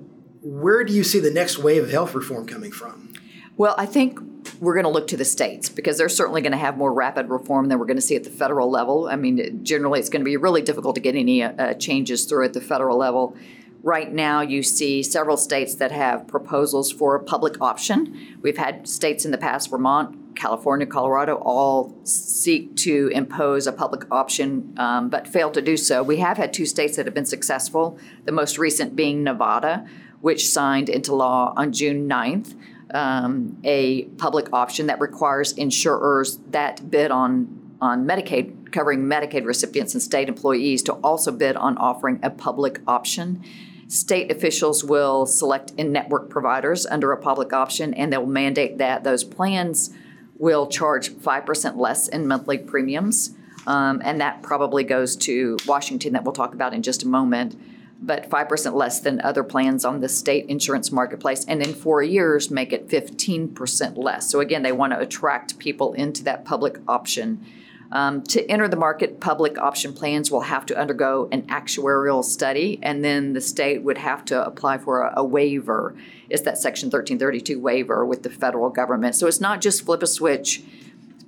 where 0.42 0.84
do 0.84 0.94
you 0.94 1.04
see 1.04 1.20
the 1.20 1.32
next 1.32 1.60
wave 1.60 1.84
of 1.84 1.92
health 1.92 2.14
reform 2.14 2.48
coming 2.48 2.72
from? 2.72 3.14
Well, 3.58 3.76
I 3.78 3.86
think 3.86 4.20
we're 4.60 4.74
going 4.74 4.86
to 4.86 4.90
look 4.90 5.08
to 5.08 5.18
the 5.18 5.26
states 5.26 5.70
because 5.70 5.98
they're 5.98 6.10
certainly 6.10 6.42
going 6.42 6.52
to 6.52 6.58
have 6.58 6.78
more 6.78 6.94
rapid 6.94 7.30
reform 7.30 7.68
than 7.68 7.80
we're 7.80 7.86
going 7.86 7.98
to 7.98 8.02
see 8.02 8.16
at 8.16 8.24
the 8.24 8.30
federal 8.30 8.70
level. 8.70 9.08
I 9.08 9.16
mean, 9.16 9.64
generally, 9.64 10.00
it's 10.00 10.10
going 10.10 10.22
to 10.22 10.26
be 10.26 10.38
really 10.38 10.62
difficult 10.62 10.96
to 10.96 11.02
get 11.02 11.16
any 11.16 11.44
uh, 11.44 11.74
changes 11.76 12.26
through 12.26 12.46
at 12.46 12.54
the 12.54 12.62
federal 12.62 12.98
level. 12.98 13.36
Right 13.84 14.12
now, 14.12 14.42
you 14.42 14.62
see 14.62 15.02
several 15.02 15.38
states 15.38 15.76
that 15.76 15.92
have 15.92 16.28
proposals 16.28 16.92
for 16.92 17.16
a 17.16 17.24
public 17.24 17.60
option. 17.62 18.38
We've 18.42 18.58
had 18.58 18.88
states 18.88 19.26
in 19.26 19.32
the 19.32 19.40
past, 19.40 19.72
Vermont, 19.72 20.36
California, 20.36 20.86
Colorado, 20.86 21.36
all 21.36 21.96
seek 22.04 22.76
to 22.78 23.10
impose 23.14 23.68
a 23.68 23.72
public 23.72 24.06
option, 24.12 24.74
um, 24.78 25.10
but 25.10 25.28
fail 25.28 25.50
to 25.52 25.62
do 25.62 25.78
so. 25.78 26.04
We 26.04 26.18
have 26.18 26.38
had 26.38 26.54
two 26.54 26.66
states 26.66 26.96
that 26.96 27.06
have 27.06 27.16
been 27.16 27.26
successful, 27.26 27.98
the 28.26 28.32
most 28.32 28.58
recent 28.58 28.96
being 28.96 29.24
Nevada, 29.24 29.88
which 30.22 30.48
signed 30.48 30.90
into 30.90 31.14
law 31.14 31.54
on 31.58 31.72
June 31.72 32.08
9th 32.08 32.56
um, 32.94 33.58
a 33.64 34.04
public 34.18 34.52
option 34.54 34.88
that 34.88 35.00
requires 35.00 35.54
insurers 35.54 36.38
that 36.50 36.90
bid 36.90 37.12
on 37.12 37.58
on 37.82 38.06
Medicaid, 38.06 38.72
covering 38.72 39.00
Medicaid 39.00 39.44
recipients 39.44 39.96
and 39.96 40.04
state 40.04 40.30
employees, 40.30 40.84
to 40.84 40.94
also 40.94 41.32
bid 41.32 41.56
on 41.56 41.78
offering 41.78 42.20
a 42.22 42.30
public 42.30 42.80
option. 42.88 43.44
State 43.88 44.32
officials 44.32 44.84
will 44.84 45.26
select 45.26 45.72
in 45.78 45.92
network 45.92 46.30
providers 46.30 46.86
under 46.86 47.12
a 47.12 47.18
public 47.18 47.52
option, 47.54 47.94
and 47.96 48.14
they'll 48.14 48.28
mandate 48.28 48.78
that 48.78 49.04
those 49.04 49.24
plans 49.24 49.90
will 50.38 50.68
charge 50.68 51.10
5% 51.10 51.78
less 51.78 52.08
in 52.08 52.28
monthly 52.28 52.60
premiums. 52.60 53.32
Um, 53.66 54.00
and 54.06 54.22
that 54.22 54.44
probably 54.44 54.84
goes 54.84 55.16
to 55.18 55.58
Washington, 55.66 56.14
that 56.14 56.24
we'll 56.24 56.34
talk 56.34 56.54
about 56.54 56.74
in 56.74 56.84
just 56.84 57.02
a 57.02 57.08
moment, 57.08 57.60
but 58.02 58.30
5% 58.30 58.74
less 58.74 59.00
than 59.00 59.22
other 59.22 59.44
plans 59.44 59.86
on 59.86 60.02
the 60.02 60.10
state 60.10 60.48
insurance 60.48 60.92
marketplace. 60.92 61.46
And 61.46 61.62
in 61.62 61.74
four 61.74 62.02
years, 62.02 62.50
make 62.50 62.74
it 62.74 62.88
15% 62.88 63.98
less. 63.98 64.30
So 64.30 64.40
again, 64.40 64.64
they 64.64 64.72
want 64.72 64.94
to 64.94 65.00
attract 65.00 65.60
people 65.60 65.94
into 65.94 66.24
that 66.24 66.44
public 66.44 66.80
option 66.88 67.46
um, 67.92 68.22
to 68.24 68.50
enter 68.50 68.70
the 68.70 68.78
market, 68.78 69.20
public 69.20 69.58
option 69.58 69.94
plans 69.94 70.32
will 70.32 70.42
have 70.42 70.66
to 70.68 70.80
undergo 70.80 71.28
an 71.32 71.44
actuarial 71.44 72.24
study, 72.24 72.80
and 72.82 73.04
then 73.04 73.34
the 73.34 73.42
state 73.42 73.84
would 73.84 73.98
have 73.98 74.24
to 74.26 74.46
apply 74.46 74.78
for 74.78 75.02
a, 75.02 75.14
a, 75.18 75.24
waiver. 75.24 75.94
It's 76.30 76.44
that 76.44 76.58
Section 76.58 76.88
1332 76.88 77.60
waiver 77.60 78.06
with 78.06 78.24
the 78.24 78.30
federal 78.30 78.70
government. 78.70 79.16
So 79.16 79.28
it's 79.28 79.42
not 79.42 79.60
just 79.60 79.84
flip 79.84 80.02
a 80.02 80.08
switch, 80.08 80.64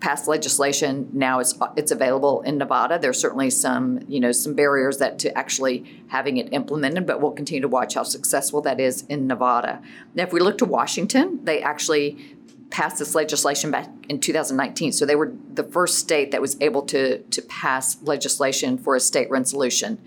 pass 0.03 0.27
legislation. 0.27 1.09
Now 1.13 1.39
it's 1.39 1.57
it's 1.77 1.89
available 1.89 2.41
in 2.41 2.57
Nevada. 2.57 2.99
There's 2.99 3.17
certainly 3.17 3.49
some 3.49 4.01
you 4.09 4.19
know 4.19 4.33
some 4.33 4.53
barriers 4.53 4.97
that 4.97 5.17
to 5.19 5.35
actually 5.37 6.03
having 6.09 6.35
it 6.35 6.49
implemented, 6.51 7.07
but 7.07 7.21
we'll 7.21 7.31
continue 7.31 7.61
to 7.61 7.69
watch 7.69 7.93
how 7.93 8.03
successful 8.03 8.61
that 8.63 8.81
is 8.81 9.03
in 9.07 9.27
Nevada. 9.27 9.81
Now, 10.13 10.23
if 10.23 10.33
we 10.33 10.41
look 10.41 10.57
to 10.57 10.65
Washington, 10.65 11.39
they 11.45 11.63
actually 11.63 12.37
passed 12.69 12.99
this 12.99 13.15
legislation 13.15 13.71
back 13.71 13.87
in 14.09 14.19
2019. 14.19 14.91
So 14.91 15.05
they 15.05 15.15
were 15.15 15.31
the 15.53 15.63
first 15.63 15.99
state 15.99 16.31
that 16.31 16.41
was 16.41 16.59
able 16.59 16.81
to, 16.87 17.19
to 17.19 17.41
pass 17.43 18.01
legislation 18.01 18.77
for 18.79 18.95
a 18.95 18.99
state 18.99 19.29
run 19.29 19.45
solution 19.45 20.01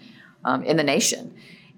um, 0.44 0.62
in 0.64 0.76
the 0.76 0.82
nation. 0.82 1.32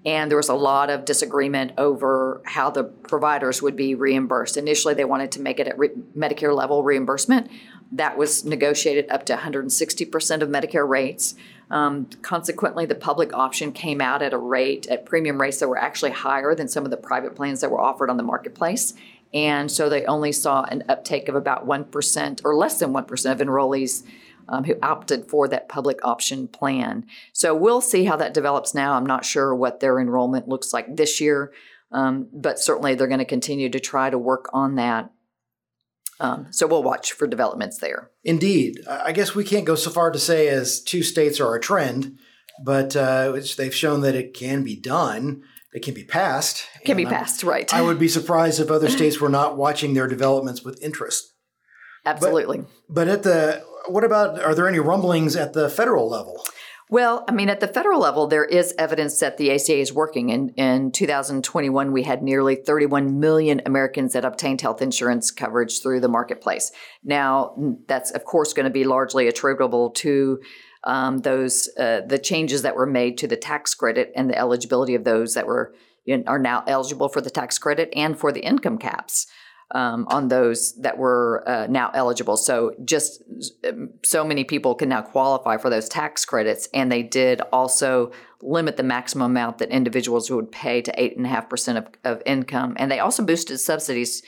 And 0.05 0.31
there 0.31 0.37
was 0.37 0.49
a 0.49 0.55
lot 0.55 0.89
of 0.89 1.05
disagreement 1.05 1.73
over 1.77 2.41
how 2.45 2.69
the 2.69 2.85
providers 2.85 3.61
would 3.61 3.75
be 3.75 3.95
reimbursed. 3.95 4.55
Initially, 4.55 4.93
they 4.93 5.05
wanted 5.05 5.31
to 5.33 5.41
make 5.41 5.59
it 5.59 5.67
at 5.67 5.77
re- 5.77 5.89
Medicare 6.17 6.55
level 6.55 6.83
reimbursement. 6.83 7.51
That 7.91 8.17
was 8.17 8.45
negotiated 8.45 9.09
up 9.09 9.25
to 9.25 9.35
160% 9.35 10.41
of 10.41 10.49
Medicare 10.49 10.87
rates. 10.87 11.35
Um, 11.71 12.07
consequently, 12.21 12.85
the 12.85 12.95
public 12.95 13.33
option 13.33 13.71
came 13.71 14.01
out 14.01 14.21
at 14.21 14.33
a 14.33 14.37
rate, 14.37 14.87
at 14.87 15.05
premium 15.05 15.39
rates 15.39 15.59
that 15.59 15.69
were 15.69 15.77
actually 15.77 16.11
higher 16.11 16.55
than 16.55 16.67
some 16.67 16.85
of 16.85 16.91
the 16.91 16.97
private 16.97 17.35
plans 17.35 17.61
that 17.61 17.71
were 17.71 17.81
offered 17.81 18.09
on 18.09 18.17
the 18.17 18.23
marketplace. 18.23 18.93
And 19.33 19.71
so 19.71 19.89
they 19.89 20.05
only 20.05 20.31
saw 20.31 20.63
an 20.63 20.83
uptake 20.89 21.29
of 21.29 21.35
about 21.35 21.67
1% 21.67 22.41
or 22.43 22.55
less 22.55 22.79
than 22.79 22.93
1% 22.93 23.31
of 23.31 23.37
enrollees 23.37 24.03
um, 24.47 24.63
who 24.63 24.75
opted 24.81 25.27
for 25.27 25.47
that 25.47 25.69
public 25.69 26.03
option 26.03 26.47
plan. 26.47 27.05
So 27.33 27.55
we'll 27.55 27.81
see 27.81 28.05
how 28.05 28.15
that 28.17 28.33
develops 28.33 28.73
now. 28.73 28.93
I'm 28.93 29.05
not 29.05 29.25
sure 29.25 29.53
what 29.53 29.79
their 29.79 29.99
enrollment 29.99 30.47
looks 30.47 30.73
like 30.73 30.95
this 30.95 31.21
year, 31.21 31.53
um, 31.91 32.27
but 32.33 32.59
certainly 32.59 32.95
they're 32.95 33.07
going 33.07 33.19
to 33.19 33.25
continue 33.25 33.69
to 33.69 33.79
try 33.79 34.09
to 34.09 34.17
work 34.17 34.49
on 34.51 34.75
that. 34.75 35.11
Um, 36.19 36.47
so 36.51 36.67
we'll 36.67 36.83
watch 36.83 37.13
for 37.13 37.27
developments 37.27 37.77
there. 37.77 38.11
Indeed. 38.23 38.79
I 38.87 39.13
guess 39.13 39.33
we 39.33 39.43
can't 39.43 39.65
go 39.65 39.75
so 39.75 39.89
far 39.89 40.11
to 40.11 40.19
say 40.19 40.49
as 40.49 40.81
two 40.81 41.01
states 41.01 41.39
are 41.39 41.55
a 41.55 41.61
trend, 41.61 42.19
but 42.63 42.95
uh, 42.95 43.39
they've 43.57 43.73
shown 43.73 44.01
that 44.01 44.15
it 44.15 44.33
can 44.33 44.63
be 44.63 44.75
done 44.75 45.43
it 45.71 45.83
can 45.83 45.93
be 45.93 46.03
passed. 46.03 46.65
Can 46.83 46.97
be 46.97 47.05
passed, 47.05 47.43
right. 47.43 47.71
I 47.73 47.81
would 47.81 47.99
be 47.99 48.07
surprised 48.19 48.59
if 48.59 48.71
other 48.71 48.89
states 48.89 49.19
were 49.19 49.29
not 49.29 49.57
watching 49.57 49.93
their 49.93 50.07
developments 50.07 50.63
with 50.63 50.81
interest. 50.81 51.33
Absolutely. 52.05 52.59
But, 52.59 52.67
but 52.89 53.07
at 53.07 53.23
the 53.23 53.63
what 53.87 54.03
about 54.03 54.41
are 54.41 54.55
there 54.55 54.67
any 54.67 54.79
rumblings 54.79 55.35
at 55.35 55.53
the 55.53 55.69
federal 55.69 56.09
level? 56.09 56.43
Well, 56.91 57.23
I 57.27 57.31
mean, 57.33 57.49
at 57.49 57.59
the 57.59 57.67
federal 57.67 57.99
level, 57.99 58.25
there 58.25 58.43
is 58.43 58.73
evidence 58.79 59.19
that 59.19 59.37
the 59.37 59.51
ACA 59.51 59.77
is 59.77 59.93
working. 59.93 60.29
In, 60.29 60.49
in 60.49 60.91
2021, 60.91 61.91
we 61.91 62.01
had 62.01 62.23
nearly 62.23 62.55
31 62.55 63.19
million 63.19 63.61
Americans 63.67 64.13
that 64.13 64.25
obtained 64.25 64.61
health 64.61 64.81
insurance 64.81 65.29
coverage 65.29 65.83
through 65.83 65.99
the 65.99 66.07
marketplace. 66.07 66.71
Now, 67.03 67.53
that's, 67.87 68.09
of 68.09 68.25
course, 68.25 68.53
going 68.53 68.63
to 68.63 68.71
be 68.71 68.85
largely 68.85 69.27
attributable 69.27 69.91
to 69.91 70.39
um, 70.83 71.19
those 71.19 71.69
uh, 71.77 72.01
the 72.07 72.17
changes 72.17 72.63
that 72.63 72.75
were 72.75 72.87
made 72.87 73.19
to 73.19 73.27
the 73.27 73.35
tax 73.37 73.75
credit 73.75 74.11
and 74.15 74.27
the 74.27 74.37
eligibility 74.37 74.95
of 74.95 75.03
those 75.03 75.35
that 75.35 75.45
were 75.45 75.75
are 76.25 76.39
now 76.39 76.63
eligible 76.65 77.09
for 77.09 77.21
the 77.21 77.29
tax 77.29 77.59
credit 77.59 77.89
and 77.95 78.17
for 78.17 78.31
the 78.31 78.39
income 78.39 78.79
caps 78.79 79.27
um, 79.71 80.07
on 80.09 80.27
those 80.27 80.73
that 80.81 80.97
were 80.97 81.43
uh, 81.47 81.67
now 81.69 81.91
eligible. 81.93 82.37
So 82.37 82.73
just 82.83 83.21
um, 83.67 83.89
so 84.03 84.23
many 84.23 84.43
people 84.43 84.75
can 84.75 84.89
now 84.89 85.01
qualify 85.01 85.57
for 85.57 85.69
those 85.69 85.87
tax 85.87 86.25
credits, 86.25 86.67
and 86.73 86.91
they 86.91 87.03
did 87.03 87.41
also 87.53 88.11
limit 88.41 88.77
the 88.77 88.83
maximum 88.83 89.31
amount 89.31 89.57
that 89.59 89.69
individuals 89.69 90.31
would 90.31 90.51
pay 90.51 90.81
to 90.81 91.01
eight 91.01 91.17
and 91.17 91.25
a 91.25 91.29
half 91.29 91.49
percent 91.49 91.77
of, 91.77 91.87
of 92.03 92.21
income, 92.25 92.75
and 92.77 92.91
they 92.91 92.99
also 92.99 93.23
boosted 93.23 93.59
subsidies 93.59 94.23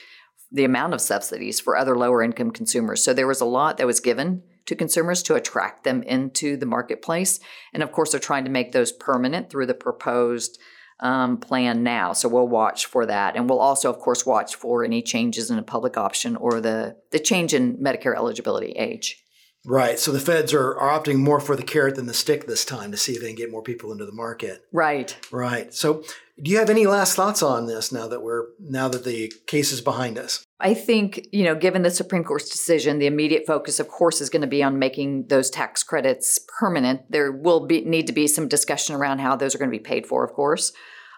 the 0.52 0.66
amount 0.66 0.94
of 0.94 1.00
subsidies 1.00 1.60
for 1.62 1.78
other 1.78 1.98
lower 1.98 2.22
income 2.22 2.52
consumers. 2.52 3.02
So 3.02 3.14
there 3.14 3.28
was 3.28 3.40
a 3.42 3.46
lot 3.46 3.78
that 3.78 3.88
was 3.88 4.02
given 4.02 4.44
to 4.66 4.76
consumers 4.76 5.24
to 5.24 5.36
attract 5.36 5.86
them 5.86 6.04
into 6.04 6.58
the 6.58 6.66
marketplace. 6.66 7.40
And 7.74 7.82
of 7.82 7.92
course, 7.92 8.12
they're 8.12 8.20
trying 8.20 8.44
to 8.44 8.52
make 8.52 8.74
those 8.74 8.92
permanent 8.92 9.50
through 9.50 9.68
the 9.68 9.74
proposed 9.74 10.60
um, 11.02 11.38
plan 11.38 11.84
now. 11.84 12.14
So 12.14 12.30
we'll 12.30 12.48
watch 12.48 12.86
for 12.86 13.06
that. 13.06 13.36
And 13.36 13.50
we'll 13.50 13.60
also, 13.60 13.90
of 13.90 14.00
course, 14.00 14.26
watch 14.26 14.56
for 14.56 14.84
any 14.84 15.02
changes 15.02 15.50
in 15.50 15.58
a 15.58 15.64
public 15.64 15.98
option 15.98 16.36
or 16.36 16.62
the, 16.62 16.98
the 17.12 17.20
change 17.20 17.54
in 17.54 17.78
Medicare 17.78 18.16
eligibility 18.16 18.72
age. 18.72 19.24
Right. 19.64 20.00
So 20.00 20.12
the 20.12 20.20
feds 20.20 20.54
are, 20.54 20.76
are 20.76 21.00
opting 21.00 21.18
more 21.18 21.40
for 21.40 21.56
the 21.56 21.64
carrot 21.64 21.96
than 21.96 22.08
the 22.08 22.14
stick 22.14 22.48
this 22.48 22.66
time 22.66 22.92
to 22.92 22.98
see 22.98 23.14
if 23.14 23.22
they 23.22 23.28
can 23.28 23.36
get 23.36 23.52
more 23.52 23.62
people 23.62 23.92
into 23.92 24.06
the 24.06 24.12
market. 24.12 24.64
Right. 24.72 25.16
Right. 25.32 25.74
So 25.74 26.04
do 26.42 26.50
you 26.50 26.58
have 26.58 26.70
any 26.70 26.88
last 26.88 27.16
thoughts 27.16 27.44
on 27.44 27.68
this 27.68 27.92
now 27.92 28.08
that 28.08 28.22
we're 28.22 28.48
now 28.60 28.88
that 28.88 29.04
the 29.04 29.32
case 29.46 29.72
is 29.72 29.82
behind 29.82 30.18
us? 30.18 30.44
I 30.60 30.74
think, 30.74 31.28
you 31.32 31.44
know, 31.44 31.56
given 31.56 31.82
the 31.82 31.92
Supreme 31.92 32.24
Court's 32.24 32.50
decision, 32.50 33.00
the 33.00 33.06
immediate 33.06 33.46
focus, 33.46 33.80
of 33.80 33.88
course, 33.88 34.22
is 34.22 34.30
going 34.30 34.42
to 34.42 34.48
be 34.48 34.64
on 34.64 34.80
making 34.80 35.28
those 35.28 35.50
tax 35.50 35.84
credits 35.84 36.40
permanent. 36.60 37.12
There 37.12 37.32
will 37.32 37.66
be 37.68 37.82
need 37.82 38.08
to 38.08 38.14
be 38.14 38.28
some 38.28 38.48
discussion 38.48 38.96
around 38.96 39.20
how 39.20 39.36
those 39.36 39.54
are 39.54 39.58
going 39.58 39.72
to 39.72 39.78
be 39.78 39.84
paid 39.84 40.08
for, 40.08 40.24
of 40.24 40.34
course. 40.34 40.74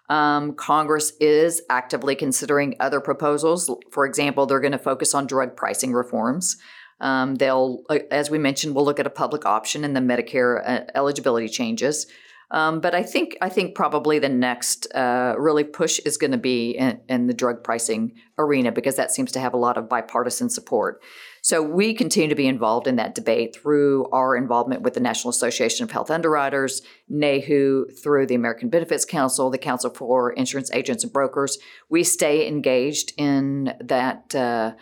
Um, 0.09 0.53
Congress 0.55 1.13
is 1.21 1.61
actively 1.69 2.15
considering 2.15 2.75
other 2.79 2.99
proposals. 2.99 3.69
For 3.91 4.05
example, 4.05 4.45
they're 4.45 4.59
going 4.59 4.73
to 4.73 4.77
focus 4.77 5.13
on 5.13 5.27
drug 5.27 5.55
pricing 5.55 5.93
reforms. 5.93 6.57
Um, 6.99 7.35
they'll, 7.35 7.83
uh, 7.89 7.99
as 8.11 8.29
we 8.29 8.37
mentioned, 8.37 8.75
we'll 8.75 8.85
look 8.85 8.99
at 8.99 9.07
a 9.07 9.11
public 9.11 9.45
option 9.45 9.83
and 9.83 9.95
the 9.95 10.01
Medicare 10.01 10.61
uh, 10.65 10.85
eligibility 10.95 11.47
changes. 11.47 12.07
Um, 12.53 12.81
but 12.81 12.93
I 12.93 13.01
think 13.01 13.35
I 13.41 13.49
think 13.49 13.73
probably 13.73 14.19
the 14.19 14.29
next 14.29 14.85
uh, 14.93 15.33
really 15.39 15.63
push 15.63 15.97
is 16.05 16.17
going 16.17 16.31
to 16.31 16.37
be 16.37 16.77
in, 16.77 16.99
in, 17.09 17.25
the 17.25 17.33
drug 17.33 17.63
pricing 17.63 18.13
arena 18.37 18.71
because 18.71 18.95
that 18.95 19.09
seems 19.09 19.31
to 19.31 19.39
have 19.39 19.55
a 19.55 19.57
lot 19.57 19.75
of 19.75 19.89
bipartisan 19.89 20.51
support. 20.51 21.01
So 21.41 21.63
we 21.63 21.95
continue 21.95 22.29
to 22.29 22.35
be 22.35 22.45
involved 22.45 22.85
in 22.85 22.95
that 22.97 23.15
debate 23.15 23.55
through 23.55 24.07
our 24.11 24.35
involvement 24.35 24.83
with 24.83 24.93
the 24.93 24.99
National 24.99 25.31
Association 25.31 25.83
of 25.83 25.89
Health 25.89 26.11
Underwriters, 26.11 26.83
NAHU, 27.11 28.01
through 28.01 28.27
the 28.27 28.35
American 28.35 28.69
Benefits 28.69 29.03
Council, 29.03 29.49
the 29.49 29.57
Council 29.57 29.89
for 29.89 30.31
Insurance 30.31 30.71
Agents 30.73 31.03
and 31.03 31.11
Brokers. 31.11 31.57
We 31.89 32.03
stay 32.03 32.47
engaged 32.47 33.13
in 33.17 33.73
that. 33.81 34.35
Uh, 34.35 34.73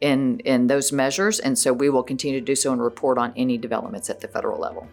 in 0.00 0.40
in 0.46 0.66
those 0.66 0.92
measures, 0.92 1.38
and 1.38 1.58
so 1.58 1.74
we 1.74 1.90
will 1.90 2.02
continue 2.02 2.40
to 2.40 2.44
do 2.44 2.56
so 2.56 2.72
and 2.72 2.82
report 2.82 3.18
on 3.18 3.34
any 3.36 3.58
developments 3.58 4.08
at 4.08 4.22
the 4.22 4.28
federal 4.28 4.58
level. 4.58 4.88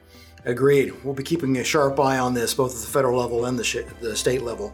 Agreed. 0.46 0.94
We'll 1.04 1.14
be 1.14 1.24
keeping 1.24 1.58
a 1.58 1.64
sharp 1.64 2.00
eye 2.00 2.20
on 2.20 2.34
this, 2.34 2.54
both 2.54 2.76
at 2.76 2.82
the 2.82 2.88
federal 2.88 3.20
level 3.20 3.46
and 3.46 3.58
the, 3.58 3.64
sh- 3.64 3.78
the 4.02 4.16
state 4.16 4.42
level. 4.42 4.74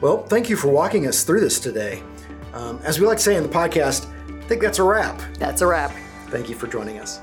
Well, 0.00 0.24
thank 0.24 0.48
you 0.48 0.56
for 0.56 0.68
walking 0.68 1.06
us 1.06 1.24
through 1.24 1.40
this 1.40 1.60
today. 1.60 2.02
Um, 2.52 2.80
as 2.84 3.00
we 3.00 3.06
like 3.06 3.18
to 3.18 3.22
say 3.22 3.36
in 3.36 3.42
the 3.42 3.48
podcast, 3.48 4.12
I 4.28 4.46
think 4.46 4.60
that's 4.62 4.78
a 4.78 4.82
wrap. 4.84 5.20
That's 5.38 5.62
a 5.62 5.66
wrap. 5.66 5.92
Thank 6.28 6.48
you 6.48 6.54
for 6.54 6.66
joining 6.66 6.98
us. 6.98 7.20